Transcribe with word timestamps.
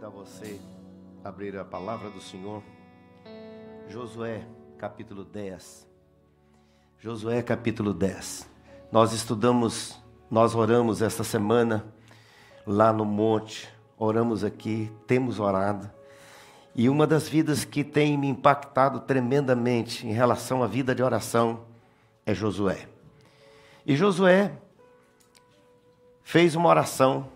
convidar 0.00 0.08
você 0.08 0.58
a 1.22 1.28
abrir 1.28 1.58
a 1.58 1.64
palavra 1.64 2.08
do 2.08 2.20
Senhor. 2.20 2.62
Josué, 3.86 4.46
capítulo 4.78 5.24
10. 5.24 5.86
Josué, 6.98 7.42
capítulo 7.42 7.92
10. 7.92 8.48
Nós 8.90 9.12
estudamos, 9.12 10.00
nós 10.30 10.54
oramos 10.54 11.02
esta 11.02 11.22
semana 11.22 11.84
lá 12.66 12.94
no 12.94 13.04
monte, 13.04 13.68
oramos 13.98 14.42
aqui, 14.42 14.90
temos 15.06 15.38
orado. 15.38 15.90
E 16.74 16.88
uma 16.88 17.06
das 17.06 17.28
vidas 17.28 17.66
que 17.66 17.84
tem 17.84 18.16
me 18.16 18.28
impactado 18.28 19.00
tremendamente 19.00 20.06
em 20.06 20.12
relação 20.12 20.62
à 20.62 20.66
vida 20.66 20.94
de 20.94 21.02
oração 21.02 21.66
é 22.24 22.32
Josué. 22.32 22.88
E 23.84 23.94
Josué 23.94 24.52
fez 26.22 26.54
uma 26.54 26.70
oração 26.70 27.28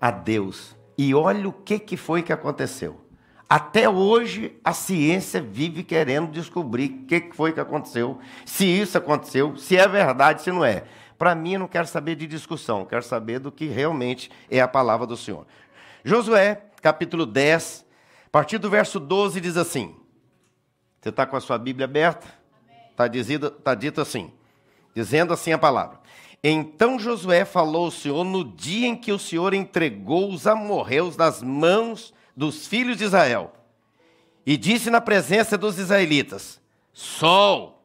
a 0.00 0.10
Deus. 0.10 0.77
E 0.98 1.14
olha 1.14 1.48
o 1.48 1.52
que, 1.52 1.78
que 1.78 1.96
foi 1.96 2.24
que 2.24 2.32
aconteceu. 2.32 3.00
Até 3.48 3.88
hoje 3.88 4.58
a 4.64 4.74
ciência 4.74 5.40
vive 5.40 5.84
querendo 5.84 6.30
descobrir 6.30 6.90
o 6.90 7.06
que, 7.06 7.20
que 7.20 7.36
foi 7.36 7.52
que 7.52 7.60
aconteceu, 7.60 8.18
se 8.44 8.66
isso 8.66 8.98
aconteceu, 8.98 9.56
se 9.56 9.76
é 9.76 9.86
verdade, 9.86 10.42
se 10.42 10.50
não 10.50 10.64
é. 10.64 10.84
Para 11.16 11.34
mim, 11.34 11.56
não 11.56 11.66
quero 11.66 11.86
saber 11.86 12.16
de 12.16 12.26
discussão, 12.26 12.84
quero 12.84 13.02
saber 13.02 13.38
do 13.38 13.50
que 13.50 13.66
realmente 13.66 14.30
é 14.50 14.60
a 14.60 14.68
palavra 14.68 15.06
do 15.06 15.16
Senhor. 15.16 15.46
Josué, 16.04 16.62
capítulo 16.82 17.24
10, 17.24 17.86
a 18.26 18.30
partir 18.30 18.58
do 18.58 18.68
verso 18.68 19.00
12, 19.00 19.40
diz 19.40 19.56
assim: 19.56 19.96
Você 21.00 21.08
está 21.08 21.24
com 21.24 21.36
a 21.36 21.40
sua 21.40 21.58
Bíblia 21.58 21.86
aberta? 21.86 22.26
Está 22.90 23.08
tá 23.64 23.74
dito 23.74 24.00
assim, 24.00 24.32
dizendo 24.94 25.32
assim 25.32 25.52
a 25.52 25.58
palavra. 25.58 26.00
Então 26.42 26.98
Josué 26.98 27.44
falou 27.44 27.86
ao 27.86 27.90
Senhor 27.90 28.24
no 28.24 28.44
dia 28.44 28.86
em 28.86 28.96
que 28.96 29.10
o 29.10 29.18
Senhor 29.18 29.52
entregou 29.54 30.32
os 30.32 30.46
amorreus 30.46 31.16
nas 31.16 31.42
mãos 31.42 32.14
dos 32.36 32.66
filhos 32.66 32.96
de 32.96 33.04
Israel. 33.04 33.52
E 34.46 34.56
disse 34.56 34.88
na 34.88 35.00
presença 35.00 35.58
dos 35.58 35.78
israelitas: 35.78 36.60
Sol, 36.92 37.82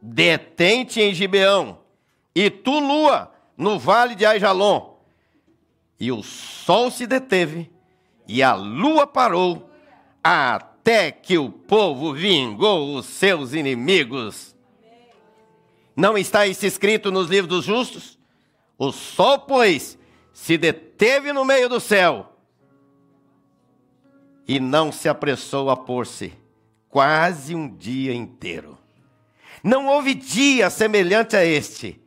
detente 0.00 1.00
em 1.00 1.14
Gibeão, 1.14 1.78
e 2.34 2.50
tu, 2.50 2.78
lua, 2.78 3.32
no 3.56 3.78
vale 3.78 4.14
de 4.14 4.24
Aijalon. 4.24 4.96
E 5.98 6.12
o 6.12 6.22
sol 6.22 6.90
se 6.90 7.06
deteve, 7.06 7.70
e 8.26 8.42
a 8.42 8.54
lua 8.54 9.06
parou, 9.06 9.68
até 10.22 11.10
que 11.10 11.36
o 11.36 11.50
povo 11.50 12.12
vingou 12.12 12.94
os 12.94 13.06
seus 13.06 13.52
inimigos. 13.52 14.54
Não 15.98 16.16
está 16.16 16.46
isso 16.46 16.64
escrito 16.64 17.10
nos 17.10 17.28
livros 17.28 17.48
dos 17.48 17.64
justos? 17.64 18.16
O 18.78 18.92
sol, 18.92 19.40
pois, 19.40 19.98
se 20.32 20.56
deteve 20.56 21.32
no 21.32 21.44
meio 21.44 21.68
do 21.68 21.80
céu 21.80 22.36
e 24.46 24.60
não 24.60 24.92
se 24.92 25.08
apressou 25.08 25.68
a 25.70 25.76
pôr-se, 25.76 26.32
quase 26.88 27.52
um 27.52 27.68
dia 27.76 28.14
inteiro. 28.14 28.78
Não 29.60 29.88
houve 29.88 30.14
dia 30.14 30.70
semelhante 30.70 31.34
a 31.34 31.44
este, 31.44 32.00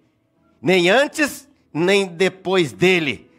nem 0.61 0.89
antes, 0.89 1.45
nem 1.73 2.05
depois 2.07 2.71
dele, 2.71 3.29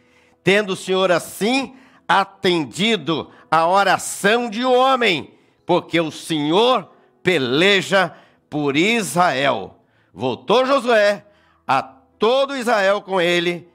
tendo 0.43 0.73
o 0.73 0.77
Senhor 0.77 1.11
assim 1.11 1.73
atendido 2.07 3.31
a 3.49 3.67
oração 3.67 4.47
de 4.51 4.63
homem, 4.63 5.33
porque 5.65 5.99
o 5.99 6.11
Senhor 6.11 6.87
peleja 7.23 8.15
por 8.51 8.77
Israel 8.77 9.79
Voltou 10.13 10.65
Josué 10.65 11.25
a 11.67 11.81
todo 11.81 12.55
Israel 12.55 13.01
com 13.01 13.19
ele 13.19 13.67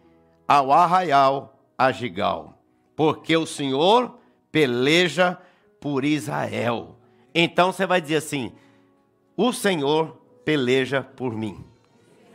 ao 0.47 0.73
arraial 0.73 1.59
a 1.77 1.91
Gigal, 1.91 2.59
porque 2.95 3.37
o 3.37 3.47
Senhor 3.47 4.19
peleja 4.53 5.39
por 5.81 6.05
Israel. 6.05 6.97
Então 7.35 7.73
você 7.73 7.87
vai 7.87 8.01
dizer 8.01 8.17
assim: 8.17 8.53
o 9.37 9.53
Senhor 9.53 10.17
peleja 10.45 11.03
por 11.03 11.35
mim. 11.35 11.65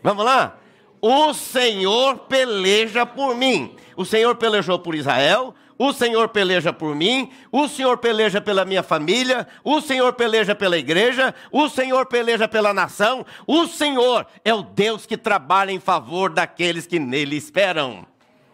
Vamos 0.02 0.26
lá? 0.26 0.58
O 1.02 1.34
Senhor 1.34 2.20
peleja 2.20 3.06
por 3.06 3.36
mim. 3.36 3.76
O 3.96 4.06
Senhor 4.06 4.36
pelejou 4.36 4.80
por 4.80 4.96
Israel, 4.96 5.54
o 5.84 5.92
Senhor 5.92 6.30
peleja 6.30 6.72
por 6.72 6.96
mim, 6.96 7.30
o 7.52 7.68
Senhor 7.68 7.98
peleja 7.98 8.40
pela 8.40 8.64
minha 8.64 8.82
família, 8.82 9.46
o 9.66 9.82
Senhor 9.82 10.14
peleja 10.14 10.56
pela 10.56 10.78
igreja, 10.78 11.36
o 11.52 11.68
Senhor 11.68 12.06
peleja 12.06 12.48
pela 12.48 12.74
nação, 12.74 13.26
o 13.46 13.68
Senhor 13.68 14.26
é 14.46 14.54
o 14.54 14.64
Deus 14.64 15.06
que 15.06 15.18
trabalha 15.18 15.74
em 15.74 15.82
favor 15.82 16.30
daqueles 16.30 16.88
que 16.88 17.00
nele 17.00 17.36
esperam. 17.36 18.08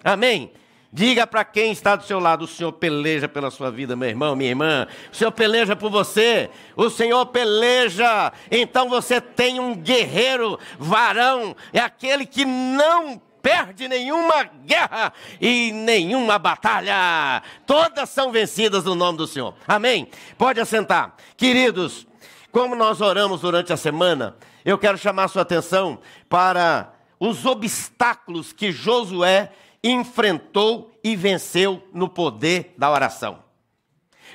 Amém? 0.04 0.52
Diga 0.92 1.28
para 1.28 1.46
quem 1.46 1.72
está 1.72 1.96
do 1.96 2.04
seu 2.04 2.20
lado: 2.20 2.46
o 2.46 2.48
Senhor 2.48 2.72
peleja 2.72 3.28
pela 3.28 3.52
sua 3.52 3.70
vida, 3.70 3.96
meu 3.96 4.10
irmão, 4.10 4.36
minha 4.36 4.50
irmã. 4.50 4.88
O 5.14 5.16
Senhor 5.16 5.32
peleja 5.32 5.76
por 5.76 5.92
você. 5.92 6.50
O 6.76 6.90
Senhor 6.90 7.28
peleja. 7.28 8.34
Então 8.50 8.90
você 8.90 9.22
tem 9.22 9.60
um 9.60 9.76
guerreiro, 9.76 10.58
varão, 10.80 11.56
é 11.72 11.80
aquele 11.80 12.26
que 12.26 12.44
não 12.44 13.22
perde 13.42 13.88
nenhuma 13.88 14.44
guerra 14.44 15.14
e 15.40 15.72
nenhuma 15.72 16.38
batalha. 16.38 17.42
Todas 17.66 18.10
são 18.10 18.32
vencidas 18.32 18.84
no 18.84 18.96
nome 18.96 19.18
do 19.18 19.28
Senhor. 19.28 19.54
Amém? 19.68 20.10
Pode 20.38 20.60
assentar. 20.60 21.16
Queridos, 21.36 22.08
como 22.52 22.76
nós 22.76 23.02
oramos 23.02 23.42
durante 23.42 23.72
a 23.72 23.78
semana, 23.78 24.36
eu 24.66 24.78
quero 24.78 24.98
chamar 24.98 25.28
sua 25.28 25.44
atenção 25.44 26.00
para 26.28 26.94
os 27.20 27.46
obstáculos 27.46 28.54
que 28.54 28.72
Josué 28.72 29.52
enfrentou 29.84 30.92
e 31.04 31.16
venceu 31.16 31.88
no 31.94 32.10
poder 32.10 32.74
da 32.78 32.90
oração. 32.92 33.44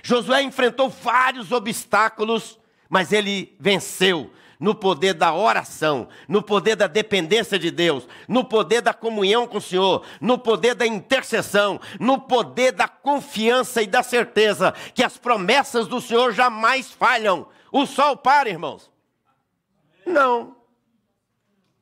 Josué 0.02 0.42
enfrentou 0.42 0.88
vários 0.88 1.52
obstáculos, 1.52 2.58
mas 2.88 3.12
ele 3.12 3.56
venceu 3.58 4.30
no 4.58 4.74
poder 4.74 5.14
da 5.14 5.34
oração, 5.34 6.08
no 6.28 6.42
poder 6.42 6.76
da 6.76 6.86
dependência 6.86 7.58
de 7.58 7.70
Deus, 7.70 8.06
no 8.28 8.44
poder 8.44 8.80
da 8.80 8.94
comunhão 8.94 9.46
com 9.46 9.58
o 9.58 9.60
Senhor, 9.60 10.06
no 10.20 10.38
poder 10.38 10.74
da 10.74 10.86
intercessão, 10.86 11.80
no 12.00 12.20
poder 12.20 12.72
da 12.72 12.88
confiança 12.88 13.82
e 13.82 13.86
da 13.86 14.02
certeza 14.02 14.72
que 14.94 15.02
as 15.02 15.18
promessas 15.18 15.86
do 15.86 16.00
Senhor 16.00 16.32
jamais 16.32 16.90
falham. 16.90 17.46
O 17.70 17.86
sol 17.86 18.16
para, 18.16 18.48
irmãos? 18.48 18.90
Não. 20.06 20.56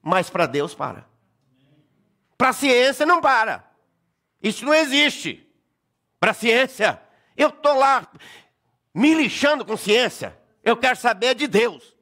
Mas 0.02 0.28
para 0.28 0.46
Deus 0.46 0.74
para. 0.74 1.06
Para 2.36 2.48
a 2.48 2.52
ciência 2.54 3.06
não 3.06 3.20
para. 3.20 3.64
Isso 4.42 4.64
não 4.64 4.74
existe. 4.74 5.46
Para 6.18 6.32
a 6.32 6.34
ciência, 6.34 7.00
eu 7.36 7.50
estou 7.50 7.78
lá 7.78 8.08
me 8.94 9.14
lixando 9.14 9.64
com 9.64 9.76
ciência. 9.76 10.36
Eu 10.64 10.76
quero 10.76 10.96
saber 10.96 11.34
de 11.34 11.46
Deus. 11.46 11.94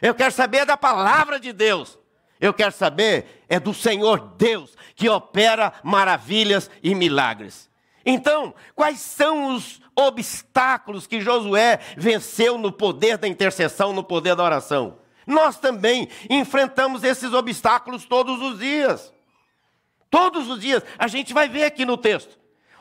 Eu 0.00 0.14
quero 0.14 0.32
saber 0.32 0.64
da 0.64 0.76
palavra 0.76 1.38
de 1.38 1.52
Deus. 1.52 1.98
Eu 2.40 2.52
quero 2.52 2.72
saber 2.72 3.44
é 3.48 3.58
do 3.58 3.72
Senhor 3.72 4.34
Deus 4.36 4.76
que 4.94 5.08
opera 5.08 5.72
maravilhas 5.82 6.70
e 6.82 6.94
milagres. 6.94 7.70
Então, 8.04 8.54
quais 8.74 9.00
são 9.00 9.54
os 9.54 9.80
obstáculos 9.96 11.06
que 11.06 11.20
Josué 11.20 11.80
venceu 11.96 12.56
no 12.56 12.70
poder 12.70 13.18
da 13.18 13.26
intercessão, 13.26 13.92
no 13.92 14.04
poder 14.04 14.36
da 14.36 14.44
oração? 14.44 14.98
Nós 15.26 15.58
também 15.58 16.08
enfrentamos 16.30 17.02
esses 17.02 17.32
obstáculos 17.32 18.04
todos 18.04 18.40
os 18.40 18.58
dias. 18.60 19.12
Todos 20.08 20.48
os 20.48 20.60
dias, 20.60 20.84
a 20.96 21.08
gente 21.08 21.34
vai 21.34 21.48
ver 21.48 21.64
aqui 21.64 21.84
no 21.84 21.96
texto. 21.96 22.38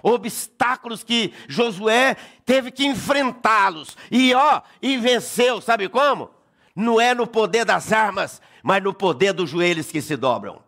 Obstáculos 0.08 1.04
que 1.04 1.34
Josué 1.48 2.16
teve 2.46 2.72
que 2.72 2.86
enfrentá-los. 2.86 3.98
E 4.12 4.34
ó, 4.34 4.62
e 4.82 4.98
venceu, 4.98 5.60
sabe 5.60 5.90
como? 5.90 6.36
não 6.76 7.00
é 7.00 7.14
no 7.14 7.26
poder 7.26 7.64
das 7.64 7.94
armas, 7.94 8.42
mas 8.62 8.84
no 8.84 8.94
poder 8.94 9.32
dos 9.32 9.50
joelhos 9.50 9.90
que 9.90 10.02
se 10.02 10.18
dobram. 10.18 10.62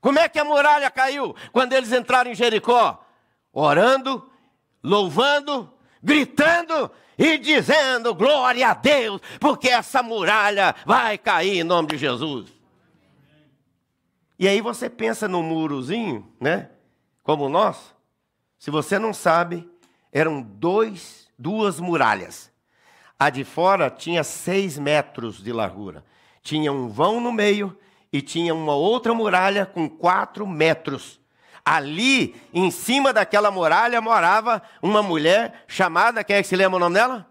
Como 0.00 0.18
é 0.18 0.28
que 0.28 0.38
a 0.38 0.44
muralha 0.44 0.90
caiu 0.90 1.34
quando 1.50 1.72
eles 1.72 1.90
entraram 1.92 2.30
em 2.30 2.34
Jericó? 2.34 3.04
Orando, 3.52 4.30
louvando, 4.84 5.72
gritando 6.02 6.90
e 7.16 7.38
dizendo 7.38 8.14
glória 8.14 8.68
a 8.68 8.74
Deus, 8.74 9.20
porque 9.40 9.68
essa 9.68 10.02
muralha 10.02 10.74
vai 10.84 11.16
cair 11.16 11.58
em 11.58 11.64
nome 11.64 11.88
de 11.88 11.96
Jesus. 11.96 12.52
E 14.38 14.46
aí 14.46 14.60
você 14.60 14.88
pensa 14.88 15.26
no 15.26 15.42
murozinho, 15.42 16.30
né? 16.38 16.70
Como 17.24 17.46
o 17.46 17.48
nosso. 17.48 17.96
Se 18.58 18.70
você 18.70 18.98
não 18.98 19.14
sabe, 19.14 19.68
eram 20.12 20.42
dois, 20.42 21.28
duas 21.38 21.78
muralhas. 21.78 22.50
A 23.18 23.30
de 23.30 23.44
fora 23.44 23.90
tinha 23.90 24.24
seis 24.24 24.78
metros 24.78 25.42
de 25.42 25.52
largura. 25.52 26.04
Tinha 26.42 26.72
um 26.72 26.88
vão 26.88 27.20
no 27.20 27.32
meio 27.32 27.76
e 28.12 28.20
tinha 28.20 28.54
uma 28.54 28.74
outra 28.74 29.14
muralha 29.14 29.66
com 29.66 29.88
quatro 29.88 30.46
metros. 30.46 31.20
Ali, 31.64 32.34
em 32.52 32.70
cima 32.70 33.12
daquela 33.12 33.50
muralha, 33.50 34.00
morava 34.00 34.62
uma 34.80 35.02
mulher 35.02 35.64
chamada, 35.66 36.24
quem 36.24 36.36
é 36.36 36.42
que 36.42 36.48
se 36.48 36.56
lembra 36.56 36.76
o 36.76 36.80
nome 36.80 36.94
dela? 36.94 37.26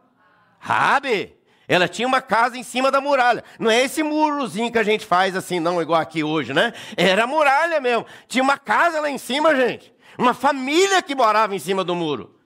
Rabi. 0.59 1.35
Ela 1.68 1.88
tinha 1.88 2.07
uma 2.07 2.21
casa 2.21 2.57
em 2.57 2.63
cima 2.63 2.89
da 2.89 3.01
muralha. 3.01 3.44
Não 3.59 3.69
é 3.69 3.83
esse 3.83 4.01
murozinho 4.01 4.71
que 4.71 4.77
a 4.77 4.83
gente 4.83 5.06
faz 5.06 5.35
assim, 5.35 5.59
não, 5.59 5.81
igual 5.81 6.00
aqui 6.00 6.24
hoje, 6.24 6.53
né? 6.53 6.71
Era 6.95 7.27
muralha 7.27 7.81
mesmo. 7.81 8.06
Tinha 8.27 8.41
uma 8.44 8.57
casa 8.57 9.01
lá 9.01 9.09
em 9.09 9.18
cima, 9.18 9.53
gente. 9.53 9.94
Uma 10.18 10.34
família 10.34 11.02
que 11.02 11.16
morava 11.16 11.56
em 11.56 11.60
cima 11.60 11.84
do 11.84 11.96
muro. 11.96 12.38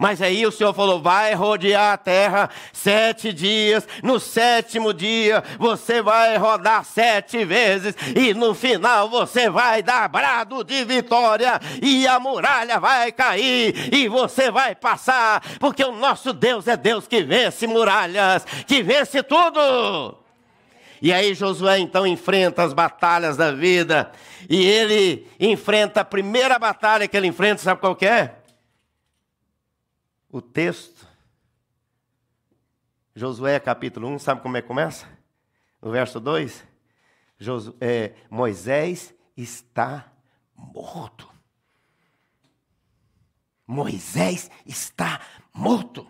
Mas 0.00 0.22
aí 0.22 0.46
o 0.46 0.50
Senhor 0.50 0.72
falou: 0.72 1.02
vai 1.02 1.34
rodear 1.34 1.92
a 1.92 1.96
terra 1.98 2.48
sete 2.72 3.34
dias. 3.34 3.86
No 4.02 4.18
sétimo 4.18 4.94
dia 4.94 5.44
você 5.58 6.00
vai 6.00 6.38
rodar 6.38 6.86
sete 6.86 7.44
vezes. 7.44 7.94
E 8.16 8.32
no 8.32 8.54
final 8.54 9.10
você 9.10 9.50
vai 9.50 9.82
dar 9.82 10.08
brado 10.08 10.64
de 10.64 10.86
vitória. 10.86 11.60
E 11.82 12.06
a 12.06 12.18
muralha 12.18 12.80
vai 12.80 13.12
cair. 13.12 13.94
E 13.94 14.08
você 14.08 14.50
vai 14.50 14.74
passar. 14.74 15.42
Porque 15.58 15.84
o 15.84 15.92
nosso 15.92 16.32
Deus 16.32 16.66
é 16.66 16.78
Deus 16.78 17.06
que 17.06 17.22
vence 17.22 17.66
muralhas, 17.66 18.46
que 18.66 18.82
vence 18.82 19.22
tudo. 19.22 20.16
E 21.02 21.12
aí 21.12 21.34
Josué 21.34 21.78
então 21.78 22.06
enfrenta 22.06 22.62
as 22.62 22.72
batalhas 22.72 23.36
da 23.36 23.52
vida. 23.52 24.12
E 24.48 24.62
ele 24.62 25.26
enfrenta 25.38 26.02
a 26.02 26.04
primeira 26.04 26.58
batalha 26.58 27.08
que 27.08 27.16
ele 27.16 27.26
enfrenta, 27.26 27.62
sabe 27.62 27.80
qual 27.80 27.96
é? 28.02 28.36
O 30.30 30.40
texto, 30.40 31.06
Josué 33.14 33.58
capítulo 33.58 34.08
1, 34.08 34.18
sabe 34.18 34.42
como 34.42 34.56
é 34.56 34.62
que 34.62 34.68
começa? 34.68 35.06
No 35.80 35.90
verso 35.90 36.20
2: 36.20 36.64
Josué, 37.38 37.74
é, 37.80 38.14
Moisés 38.28 39.14
está 39.36 40.12
morto. 40.54 41.28
Moisés 43.66 44.50
está 44.66 45.20
morto. 45.52 46.06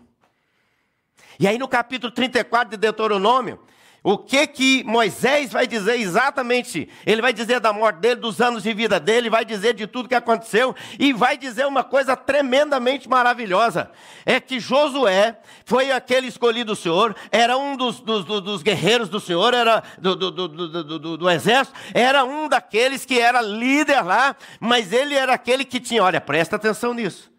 E 1.39 1.47
aí 1.47 1.57
no 1.57 1.67
capítulo 1.67 2.11
34 2.11 2.71
de 2.71 2.77
Deuteronômio, 2.77 3.59
o 4.03 4.17
que 4.17 4.47
que 4.47 4.83
Moisés 4.83 5.51
vai 5.51 5.67
dizer 5.67 5.99
exatamente? 5.99 6.89
Ele 7.05 7.21
vai 7.21 7.31
dizer 7.31 7.59
da 7.59 7.71
morte 7.71 7.99
dele, 7.99 8.19
dos 8.19 8.41
anos 8.41 8.63
de 8.63 8.73
vida 8.73 8.99
dele, 8.99 9.29
vai 9.29 9.45
dizer 9.45 9.75
de 9.75 9.85
tudo 9.85 10.09
que 10.09 10.15
aconteceu 10.15 10.75
e 10.97 11.13
vai 11.13 11.37
dizer 11.37 11.67
uma 11.67 11.83
coisa 11.83 12.17
tremendamente 12.17 13.07
maravilhosa: 13.07 13.91
é 14.25 14.39
que 14.39 14.59
Josué 14.59 15.39
foi 15.65 15.91
aquele 15.91 16.25
escolhido 16.25 16.73
do 16.73 16.75
Senhor, 16.75 17.15
era 17.31 17.55
um 17.55 17.77
dos, 17.77 17.99
dos, 17.99 18.25
dos 18.25 18.63
guerreiros 18.63 19.07
do 19.07 19.19
Senhor, 19.19 19.53
era 19.53 19.83
do, 19.99 20.15
do, 20.15 20.31
do, 20.31 21.17
do, 21.17 21.29
exército, 21.29 21.77
era 21.93 22.25
um 22.25 22.49
daqueles 22.49 23.05
que 23.05 23.19
era 23.19 23.39
líder 23.39 24.01
lá, 24.01 24.35
mas 24.59 24.91
ele 24.91 25.13
era 25.13 25.35
aquele 25.35 25.63
que 25.63 25.79
tinha, 25.79 26.03
olha, 26.03 26.19
presta 26.19 26.55
atenção 26.55 26.95
nisso. 26.95 27.31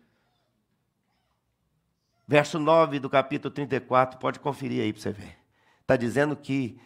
Verso 2.29 2.61
9 2.61 3.01
do 3.01 3.11
capítulo 3.11 3.53
34, 3.53 4.17
pode 4.21 4.39
conferir 4.39 4.81
aí 4.81 4.93
para 4.93 5.03
você 5.03 5.11
ver 5.11 5.42
está 5.93 5.97
dizendo 5.97 6.35
que 6.35 6.79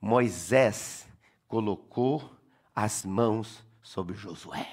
Moisés 0.00 1.06
colocou 1.46 2.36
as 2.74 3.04
mãos 3.04 3.64
sobre 3.80 4.16
Josué. 4.16 4.66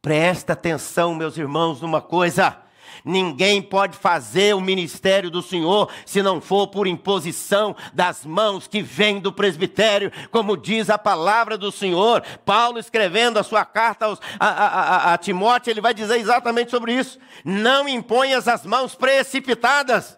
Presta 0.00 0.52
atenção, 0.52 1.14
meus 1.14 1.36
irmãos, 1.36 1.80
numa 1.80 2.00
coisa. 2.00 2.56
Ninguém 3.04 3.60
pode 3.60 3.96
fazer 3.96 4.54
o 4.54 4.60
ministério 4.60 5.30
do 5.30 5.42
Senhor 5.42 5.90
se 6.06 6.22
não 6.22 6.40
for 6.40 6.68
por 6.68 6.86
imposição 6.86 7.74
das 7.92 8.24
mãos 8.24 8.66
que 8.66 8.80
vêm 8.80 9.20
do 9.20 9.32
presbitério, 9.32 10.10
como 10.30 10.56
diz 10.56 10.88
a 10.88 10.98
palavra 10.98 11.58
do 11.58 11.70
Senhor. 11.72 12.22
Paulo, 12.44 12.78
escrevendo 12.78 13.38
a 13.38 13.42
sua 13.42 13.64
carta 13.64 14.06
aos, 14.06 14.20
a, 14.38 14.46
a, 14.46 14.66
a, 14.66 15.14
a 15.14 15.18
Timóteo, 15.18 15.70
ele 15.70 15.80
vai 15.80 15.92
dizer 15.92 16.18
exatamente 16.18 16.70
sobre 16.70 16.92
isso. 16.94 17.18
Não 17.44 17.88
imponhas 17.88 18.48
as 18.48 18.64
mãos 18.64 18.94
precipitadas 18.94 20.17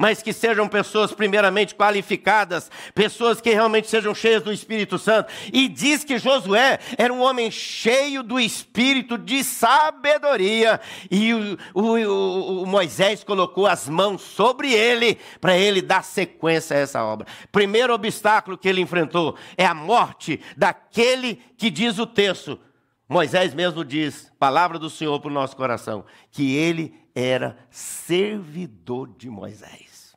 mas 0.00 0.22
que 0.22 0.32
sejam 0.32 0.66
pessoas 0.66 1.12
primeiramente 1.12 1.74
qualificadas, 1.74 2.70
pessoas 2.94 3.38
que 3.38 3.50
realmente 3.50 3.86
sejam 3.86 4.14
cheias 4.14 4.42
do 4.42 4.50
Espírito 4.50 4.98
Santo. 4.98 5.30
E 5.52 5.68
diz 5.68 6.02
que 6.04 6.16
Josué 6.16 6.78
era 6.96 7.12
um 7.12 7.20
homem 7.20 7.50
cheio 7.50 8.22
do 8.22 8.40
Espírito 8.40 9.18
de 9.18 9.44
sabedoria, 9.44 10.80
e 11.10 11.34
o, 11.34 11.58
o, 11.74 12.62
o 12.62 12.66
Moisés 12.66 13.22
colocou 13.22 13.66
as 13.66 13.90
mãos 13.90 14.22
sobre 14.22 14.72
ele 14.72 15.18
para 15.38 15.54
ele 15.54 15.82
dar 15.82 16.02
sequência 16.02 16.78
a 16.78 16.80
essa 16.80 17.04
obra. 17.04 17.26
Primeiro 17.52 17.92
obstáculo 17.92 18.56
que 18.56 18.70
ele 18.70 18.80
enfrentou 18.80 19.36
é 19.54 19.66
a 19.66 19.74
morte 19.74 20.40
daquele 20.56 21.42
que 21.58 21.68
diz 21.68 21.98
o 21.98 22.06
texto. 22.06 22.58
Moisés 23.06 23.52
mesmo 23.52 23.84
diz, 23.84 24.32
palavra 24.38 24.78
do 24.78 24.88
Senhor 24.88 25.20
para 25.20 25.28
o 25.28 25.34
nosso 25.34 25.54
coração, 25.56 26.06
que 26.30 26.56
ele 26.56 26.94
era 27.14 27.58
servidor 27.70 29.08
de 29.16 29.28
Moisés. 29.28 30.14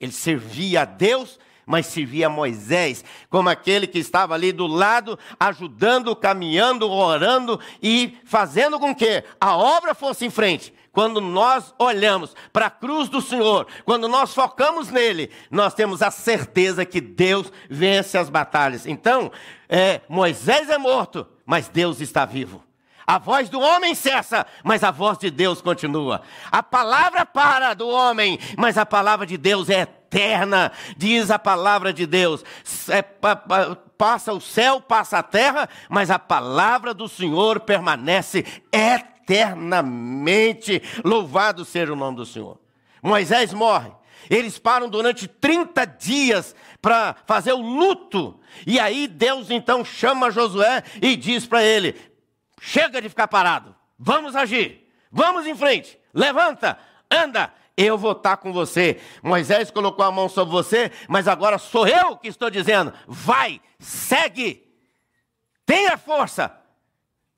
Ele 0.00 0.12
servia 0.12 0.82
a 0.82 0.84
Deus, 0.84 1.38
mas 1.64 1.86
servia 1.86 2.28
a 2.28 2.30
Moisés, 2.30 3.04
como 3.28 3.48
aquele 3.48 3.86
que 3.86 3.98
estava 3.98 4.34
ali 4.34 4.52
do 4.52 4.66
lado, 4.66 5.18
ajudando, 5.38 6.14
caminhando, 6.14 6.88
orando 6.88 7.58
e 7.82 8.16
fazendo 8.24 8.78
com 8.78 8.94
que 8.94 9.24
a 9.40 9.56
obra 9.56 9.94
fosse 9.94 10.24
em 10.24 10.30
frente. 10.30 10.72
Quando 10.92 11.20
nós 11.20 11.74
olhamos 11.78 12.34
para 12.52 12.66
a 12.66 12.70
cruz 12.70 13.08
do 13.08 13.20
Senhor, 13.20 13.66
quando 13.84 14.08
nós 14.08 14.32
focamos 14.32 14.88
nele, 14.88 15.30
nós 15.50 15.74
temos 15.74 16.00
a 16.00 16.10
certeza 16.10 16.86
que 16.86 17.02
Deus 17.02 17.52
vence 17.68 18.16
as 18.16 18.30
batalhas. 18.30 18.86
Então, 18.86 19.30
é, 19.68 20.00
Moisés 20.08 20.70
é 20.70 20.78
morto, 20.78 21.26
mas 21.44 21.68
Deus 21.68 22.00
está 22.00 22.24
vivo. 22.24 22.65
A 23.06 23.18
voz 23.18 23.48
do 23.48 23.60
homem 23.60 23.94
cessa, 23.94 24.44
mas 24.64 24.82
a 24.82 24.90
voz 24.90 25.16
de 25.16 25.30
Deus 25.30 25.60
continua. 25.60 26.22
A 26.50 26.60
palavra 26.60 27.24
para 27.24 27.72
do 27.72 27.88
homem, 27.88 28.36
mas 28.56 28.76
a 28.76 28.84
palavra 28.84 29.24
de 29.24 29.36
Deus 29.36 29.70
é 29.70 29.82
eterna, 29.82 30.72
diz 30.96 31.30
a 31.30 31.38
palavra 31.38 31.92
de 31.92 32.04
Deus. 32.04 32.44
É, 32.88 33.02
passa 33.96 34.32
o 34.32 34.40
céu, 34.40 34.80
passa 34.80 35.18
a 35.18 35.22
terra, 35.22 35.68
mas 35.88 36.10
a 36.10 36.18
palavra 36.18 36.92
do 36.92 37.08
Senhor 37.08 37.60
permanece 37.60 38.44
eternamente. 38.72 40.82
Louvado 41.04 41.64
seja 41.64 41.92
o 41.92 41.96
nome 41.96 42.16
do 42.16 42.26
Senhor. 42.26 42.58
Moisés 43.00 43.52
morre. 43.52 43.92
Eles 44.28 44.58
param 44.58 44.88
durante 44.88 45.28
30 45.28 45.84
dias 45.84 46.56
para 46.82 47.14
fazer 47.24 47.52
o 47.52 47.60
luto. 47.60 48.40
E 48.66 48.80
aí 48.80 49.06
Deus 49.06 49.48
então 49.50 49.84
chama 49.84 50.32
Josué 50.32 50.82
e 51.00 51.14
diz 51.14 51.46
para 51.46 51.62
ele: 51.62 51.94
Chega 52.68 53.00
de 53.00 53.08
ficar 53.08 53.28
parado. 53.28 53.76
Vamos 53.96 54.34
agir. 54.34 54.92
Vamos 55.08 55.46
em 55.46 55.54
frente. 55.54 55.96
Levanta, 56.12 56.76
anda. 57.08 57.54
Eu 57.76 57.96
vou 57.96 58.10
estar 58.10 58.38
com 58.38 58.52
você. 58.52 59.00
Moisés 59.22 59.70
colocou 59.70 60.04
a 60.04 60.10
mão 60.10 60.28
sobre 60.28 60.50
você, 60.50 60.90
mas 61.06 61.28
agora 61.28 61.58
sou 61.58 61.86
eu 61.86 62.16
que 62.16 62.26
estou 62.26 62.50
dizendo: 62.50 62.92
vai, 63.06 63.60
segue. 63.78 64.66
Tenha 65.64 65.96
força. 65.96 66.52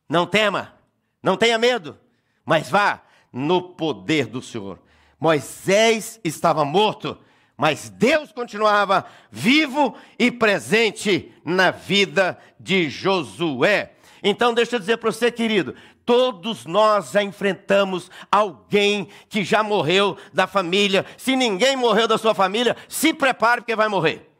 Não 0.08 0.24
tema, 0.24 0.74
não 1.22 1.36
tenha 1.36 1.58
medo, 1.58 1.98
mas 2.42 2.70
vá 2.70 3.02
no 3.30 3.74
poder 3.74 4.24
do 4.24 4.40
Senhor. 4.40 4.78
Moisés 5.20 6.18
estava 6.24 6.64
morto, 6.64 7.18
mas 7.54 7.90
Deus 7.90 8.32
continuava 8.32 9.04
vivo 9.30 9.94
e 10.18 10.30
presente 10.30 11.30
na 11.44 11.70
vida 11.70 12.38
de 12.58 12.88
Josué. 12.88 13.92
Então, 14.22 14.54
deixa 14.54 14.76
eu 14.76 14.80
dizer 14.80 14.96
para 14.98 15.10
você, 15.10 15.30
querido, 15.30 15.74
todos 16.04 16.66
nós 16.66 17.10
já 17.12 17.22
enfrentamos 17.22 18.10
alguém 18.30 19.08
que 19.28 19.44
já 19.44 19.62
morreu 19.62 20.16
da 20.32 20.46
família. 20.46 21.04
Se 21.16 21.36
ninguém 21.36 21.76
morreu 21.76 22.08
da 22.08 22.18
sua 22.18 22.34
família, 22.34 22.76
se 22.88 23.12
prepare 23.12 23.60
porque 23.60 23.76
vai 23.76 23.88
morrer. 23.88 24.30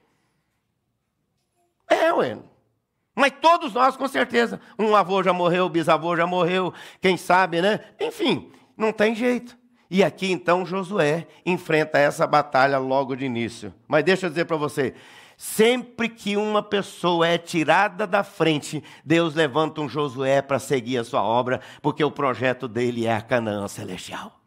É, 1.89 2.13
ué. 2.13 2.39
Mas 3.15 3.33
todos 3.41 3.73
nós, 3.73 3.97
com 3.97 4.07
certeza. 4.07 4.61
Um 4.79 4.95
avô 4.95 5.23
já 5.23 5.33
morreu, 5.33 5.69
bisavô 5.69 6.17
já 6.17 6.27
morreu, 6.27 6.73
quem 7.01 7.17
sabe, 7.17 7.61
né? 7.61 7.81
Enfim, 7.99 8.53
não 8.77 8.93
tem 8.93 9.15
jeito. 9.15 9.59
E 9.91 10.05
aqui 10.05 10.31
então 10.31 10.67
Josué 10.67 11.27
enfrenta 11.45 11.99
essa 11.99 12.27
batalha 12.27 12.79
logo 12.79 13.17
de 13.17 13.25
início. 13.25 13.75
Mas 13.89 14.05
deixa 14.05 14.27
eu 14.27 14.31
dizer 14.31 14.45
para 14.45 14.57
você, 14.57 14.95
Sempre 15.41 16.09
que 16.09 16.37
uma 16.37 16.61
pessoa 16.65 17.29
é 17.29 17.39
tirada 17.39 18.09
da 18.09 18.25
frente, 18.25 18.83
Deus 19.05 19.37
levanta 19.37 19.81
um 19.81 19.89
Josué 19.89 20.43
para 20.43 20.59
seguir 20.59 20.99
a 20.99 21.05
sua 21.05 21.23
obra, 21.23 21.61
porque 21.81 22.03
o 22.03 22.11
projeto 22.11 22.67
dele 22.67 23.07
é 23.07 23.15
a 23.15 23.21
Canaã 23.21 23.69
celestial. 23.69 24.41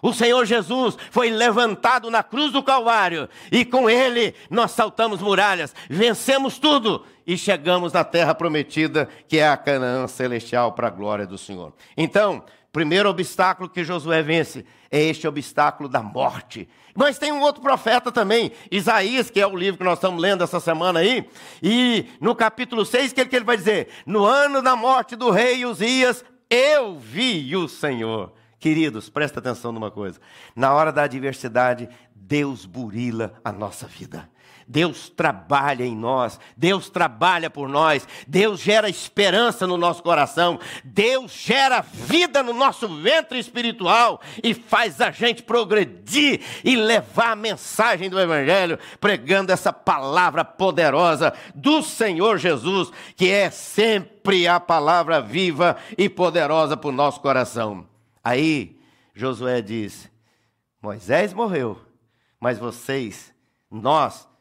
O 0.00 0.14
Senhor 0.14 0.46
Jesus 0.46 0.96
foi 1.10 1.28
levantado 1.28 2.10
na 2.10 2.22
cruz 2.22 2.50
do 2.50 2.62
Calvário 2.62 3.28
e 3.52 3.62
com 3.62 3.90
ele 3.90 4.34
nós 4.48 4.70
saltamos 4.70 5.20
muralhas, 5.20 5.74
vencemos 5.88 6.58
tudo 6.58 7.04
e 7.26 7.36
chegamos 7.36 7.92
na 7.92 8.02
terra 8.04 8.34
prometida, 8.34 9.06
que 9.28 9.36
é 9.36 9.46
a 9.46 9.56
Canaã 9.56 10.08
celestial 10.08 10.72
para 10.72 10.86
a 10.86 10.90
glória 10.90 11.26
do 11.26 11.36
Senhor. 11.36 11.74
Então, 11.94 12.42
primeiro 12.72 13.08
obstáculo 13.10 13.68
que 13.68 13.84
Josué 13.84 14.22
vence 14.22 14.64
é 14.90 15.00
este 15.00 15.28
obstáculo 15.28 15.88
da 15.88 16.02
morte. 16.02 16.68
Mas 16.94 17.18
tem 17.18 17.30
um 17.30 17.40
outro 17.40 17.62
profeta 17.62 18.10
também, 18.10 18.50
Isaías, 18.70 19.30
que 19.30 19.40
é 19.40 19.46
o 19.46 19.56
livro 19.56 19.78
que 19.78 19.84
nós 19.84 19.98
estamos 19.98 20.20
lendo 20.20 20.42
essa 20.42 20.58
semana 20.58 21.00
aí, 21.00 21.28
e 21.62 22.06
no 22.20 22.34
capítulo 22.34 22.84
6, 22.84 23.12
o 23.12 23.14
que, 23.14 23.26
que 23.26 23.36
ele 23.36 23.44
vai 23.44 23.56
dizer? 23.56 23.88
No 24.06 24.24
ano 24.24 24.62
da 24.62 24.74
morte 24.74 25.14
do 25.14 25.30
rei 25.30 25.64
Uzias, 25.64 26.24
eu 26.48 26.98
vi 26.98 27.54
o 27.54 27.68
Senhor. 27.68 28.32
Queridos, 28.58 29.10
presta 29.10 29.40
atenção 29.40 29.72
numa 29.72 29.90
coisa: 29.90 30.20
na 30.54 30.72
hora 30.72 30.92
da 30.92 31.02
adversidade, 31.02 31.88
Deus 32.14 32.64
burila 32.64 33.34
a 33.44 33.50
nossa 33.50 33.86
vida. 33.86 34.30
Deus 34.72 35.10
trabalha 35.10 35.84
em 35.84 35.94
nós, 35.94 36.40
Deus 36.56 36.88
trabalha 36.88 37.50
por 37.50 37.68
nós, 37.68 38.08
Deus 38.26 38.58
gera 38.58 38.88
esperança 38.88 39.66
no 39.66 39.76
nosso 39.76 40.02
coração, 40.02 40.58
Deus 40.82 41.30
gera 41.30 41.82
vida 41.82 42.42
no 42.42 42.54
nosso 42.54 42.88
ventre 42.88 43.38
espiritual 43.38 44.18
e 44.42 44.54
faz 44.54 44.98
a 45.02 45.10
gente 45.10 45.42
progredir 45.42 46.40
e 46.64 46.74
levar 46.74 47.32
a 47.32 47.36
mensagem 47.36 48.08
do 48.08 48.18
Evangelho, 48.18 48.78
pregando 48.98 49.52
essa 49.52 49.74
palavra 49.74 50.42
poderosa 50.42 51.34
do 51.54 51.82
Senhor 51.82 52.38
Jesus, 52.38 52.90
que 53.14 53.30
é 53.30 53.50
sempre 53.50 54.48
a 54.48 54.58
palavra 54.58 55.20
viva 55.20 55.76
e 55.98 56.08
poderosa 56.08 56.78
para 56.78 56.88
o 56.88 56.92
nosso 56.92 57.20
coração. 57.20 57.86
Aí 58.24 58.80
Josué 59.14 59.60
diz: 59.60 60.10
Moisés 60.80 61.34
morreu, 61.34 61.78
mas 62.40 62.58
vocês, 62.58 63.34
nós, 63.70 64.31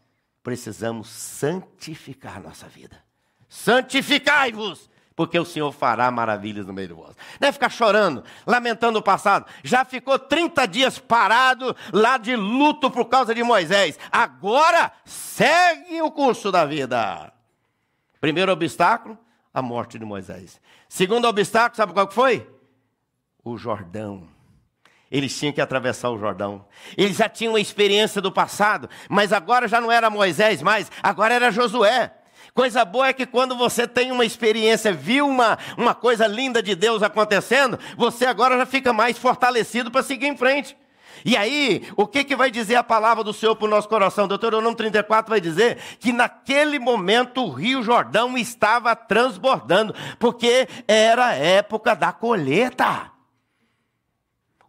precisamos 0.44 1.08
santificar 1.08 2.42
nossa 2.42 2.68
vida. 2.68 3.04
Santificai-vos, 3.48 4.90
porque 5.16 5.38
o 5.38 5.46
Senhor 5.46 5.72
fará 5.72 6.10
maravilhas 6.10 6.66
no 6.66 6.74
meio 6.74 6.88
de 6.90 6.94
vós. 6.94 7.16
Não 7.40 7.50
é 7.50 7.52
ficar 7.52 7.70
chorando, 7.70 8.24
lamentando 8.46 9.00
o 9.00 9.04
passado. 9.04 9.46
Já 9.64 9.84
ficou 9.84 10.18
30 10.18 10.66
dias 10.68 10.98
parado 10.98 11.76
lá 11.92 12.18
de 12.18 12.36
luto 12.36 12.90
por 12.90 13.06
causa 13.06 13.36
de 13.36 13.44
Moisés. 13.44 14.00
Agora 14.12 14.92
segue 15.06 16.02
o 16.02 16.10
curso 16.12 16.52
da 16.52 16.66
vida. 16.66 17.32
Primeiro 18.20 18.52
obstáculo, 18.52 19.18
a 19.54 19.62
morte 19.62 20.00
de 20.00 20.06
Moisés. 20.06 20.62
Segundo 20.88 21.28
obstáculo, 21.28 21.76
sabe 21.76 21.94
qual 21.94 22.10
foi? 22.10 22.50
O 23.44 23.58
Jordão. 23.58 24.28
Eles 25.12 25.38
tinham 25.38 25.52
que 25.52 25.60
atravessar 25.60 26.10
o 26.10 26.18
Jordão. 26.18 26.66
Eles 26.98 27.18
já 27.18 27.28
tinham 27.28 27.54
uma 27.54 27.60
experiência 27.60 28.22
do 28.22 28.32
passado, 28.32 28.90
mas 29.10 29.34
agora 29.34 29.68
já 29.68 29.82
não 29.82 29.92
era 29.92 30.10
Moisés 30.10 30.62
mais, 30.62 30.90
agora 31.04 31.34
era 31.34 31.52
Josué. 31.52 32.14
Coisa 32.54 32.84
boa 32.84 33.08
é 33.08 33.14
que 33.14 33.26
quando 33.26 33.56
você 33.56 33.88
tem 33.88 34.12
uma 34.12 34.26
experiência, 34.26 34.92
viu 34.92 35.28
uma, 35.28 35.58
uma 35.78 35.94
coisa 35.94 36.28
linda 36.28 36.62
de 36.62 36.76
Deus 36.76 37.04
acontecendo, 37.04 37.78
você 37.98 38.26
agora 38.26 38.58
já 38.58 38.66
fica 38.66 38.92
mais 38.92 39.18
fortalecido 39.18 39.92
para 39.92 40.04
seguir 40.04 40.28
em 40.28 40.38
frente. 40.38 40.76
E 41.24 41.38
aí, 41.38 41.88
o 41.96 42.08
que, 42.08 42.24
que 42.24 42.36
vai 42.36 42.50
dizer 42.50 42.76
a 42.76 42.84
palavra 42.84 43.24
do 43.24 43.34
Senhor 43.34 43.56
para 43.56 43.68
o 43.68 43.70
nosso 43.70 43.88
coração? 43.88 44.28
Deuteronômio 44.28 44.76
34 44.76 45.30
vai 45.30 45.40
dizer 45.40 45.78
que 46.00 46.12
naquele 46.12 46.80
momento 46.80 47.44
o 47.44 47.52
rio 47.52 47.84
Jordão 47.84 48.38
estava 48.38 48.96
transbordando, 48.96 49.94
porque 50.18 50.68
era 50.88 51.28
a 51.28 51.34
época 51.34 51.96
da 51.96 52.12
colheita. 52.12 53.11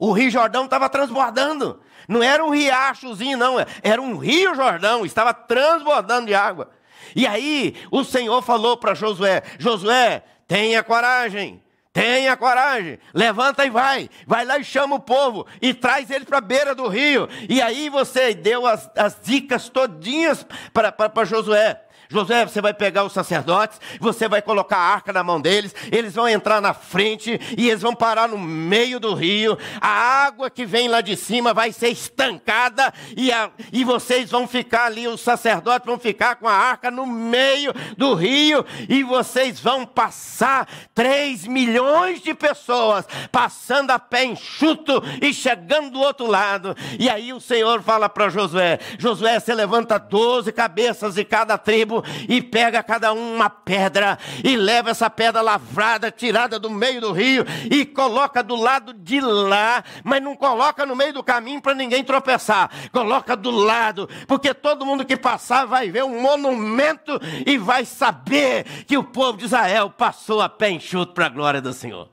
O 0.03 0.11
Rio 0.11 0.33
Jordão 0.33 0.65
estava 0.65 0.89
transbordando. 0.89 1.81
Não 2.09 2.21
era 2.21 2.45
um 2.45 2.51
riachozinho, 2.51 3.39
não. 3.39 3.55
Era 3.85 4.03
um 4.03 4.17
Rio 4.17 4.53
Jordão. 4.53 5.07
Estava 5.07 5.33
transbordando 5.33 6.27
de 6.27 6.35
água. 6.35 6.71
E 7.15 7.25
aí 7.25 7.77
o 7.89 8.03
Senhor 8.03 8.43
falou 8.43 8.77
para 8.77 8.95
Josué: 8.95 9.45
Josué, 9.61 10.25
tenha 10.49 10.83
coragem. 10.83 11.63
Tenha 11.93 12.37
coragem, 12.39 12.99
levanta 13.13 13.67
e 13.67 13.71
vai. 13.71 14.11
Vai 14.27 14.45
lá 14.45 14.59
e 14.59 14.65
chama 14.65 14.97
o 14.97 15.01
povo 15.01 15.47
e 15.61 15.75
traz 15.75 16.11
eles 16.11 16.27
para 16.27 16.39
a 16.39 16.41
beira 16.41 16.75
do 16.75 16.89
rio. 16.89 17.29
E 17.49 17.63
aí 17.63 17.89
você 17.89 18.35
deu 18.35 18.67
as, 18.67 18.91
as 18.97 19.21
dicas 19.23 19.69
todinhas 19.69 20.45
para 20.73 21.25
Josué. 21.25 21.81
José, 22.13 22.45
você 22.45 22.61
vai 22.61 22.75
pegar 22.75 23.05
os 23.05 23.13
sacerdotes, 23.13 23.81
você 23.99 24.29
vai 24.29 24.43
colocar 24.43 24.77
a 24.77 24.93
arca 24.95 25.13
na 25.13 25.25
mão 25.25 25.41
deles, 25.41 25.75
eles 25.91 26.15
vão 26.15 26.29
entrar 26.29 26.61
na 26.61 26.75
frente 26.75 27.41
e 27.57 27.71
eles 27.71 27.81
vão 27.81 27.95
parar 27.95 28.29
no 28.29 28.39
meio 28.39 29.01
do 29.01 29.15
rio. 29.15 29.59
A 29.81 29.89
água 29.89 30.51
que 30.51 30.67
vem 30.67 30.89
lá 30.89 31.01
de 31.01 31.17
cima 31.17 31.55
vai 31.55 31.73
ser 31.73 31.89
estancada 31.89 32.93
e, 33.17 33.33
a, 33.33 33.51
e 33.73 33.83
vocês 33.83 34.31
vão 34.31 34.47
ficar 34.47 34.87
ali, 34.87 35.09
os 35.09 35.23
sacerdotes 35.23 35.87
vão 35.87 35.99
ficar 35.99 36.37
com 36.37 36.47
a 36.47 36.53
arca 36.53 36.91
no 36.91 37.07
meio 37.07 37.73
do 37.97 38.15
rio 38.15 38.65
e 38.89 39.03
vocês 39.03 39.59
vão 39.59 39.87
passar 39.87 40.69
3 40.95 41.47
milhões 41.47 42.21
de 42.21 42.35
pessoas 42.35 43.07
passando 43.31 43.91
a 43.91 43.99
pé 43.99 44.27
enxuto 44.27 45.03
e 45.23 45.33
chegando 45.33 45.91
do 45.91 46.01
outro 46.01 46.27
lado. 46.27 46.77
E 46.99 47.09
aí 47.09 47.33
o 47.33 47.41
Senhor 47.41 47.83
fala 47.83 48.09
para 48.09 48.29
Josué: 48.29 48.79
Josué, 48.99 49.41
você 49.41 49.55
levanta 49.55 49.99
12 49.99 50.53
cabeças 50.53 51.15
de 51.15 51.25
cada 51.25 51.57
tribo 51.57 52.02
e 52.29 52.43
pega 52.43 52.83
cada 52.83 53.13
um 53.13 53.35
uma 53.35 53.49
pedra 53.49 54.19
e 54.45 54.57
leva 54.57 54.91
essa 54.91 55.09
pedra 55.09 55.41
lavrada, 55.41 56.11
tirada 56.11 56.59
do 56.59 56.71
meio 56.71 57.01
do 57.01 57.13
rio 57.13 57.45
e 57.71 57.85
coloca 57.85 58.43
do 58.43 58.57
lado 58.57 58.93
de 58.93 59.21
lá, 59.21 59.83
mas 60.05 60.23
não 60.23 60.37
coloca 60.37 60.85
no 60.85 60.97
meio 60.97 61.13
do 61.13 61.23
caminho 61.23 61.61
para 61.61 61.75
ninguém 61.75 62.05
tropeçar. 62.05 62.71
Coloca 62.91 63.37
do 63.37 63.51
lado, 63.51 64.09
porque 64.27 64.53
todo 64.53 64.87
mundo 64.87 65.05
que 65.05 65.17
passar 65.17 65.67
vai 65.67 65.91
ver 65.91 66.05
um 66.05 66.21
monumento 66.21 67.19
e 67.47 67.57
vai 67.59 67.85
saber 67.85 68.65
que 68.87 68.97
o 68.97 69.05
povo 69.05 69.39
de 69.39 69.45
Israel 69.45 69.91
passou 69.91 70.41
a 70.41 70.49
pé 70.49 70.71
enxuto 70.71 71.15
para 71.15 71.27
a 71.27 71.31
glória 71.31 71.61
do 71.61 71.73
Senhor. 71.73 72.11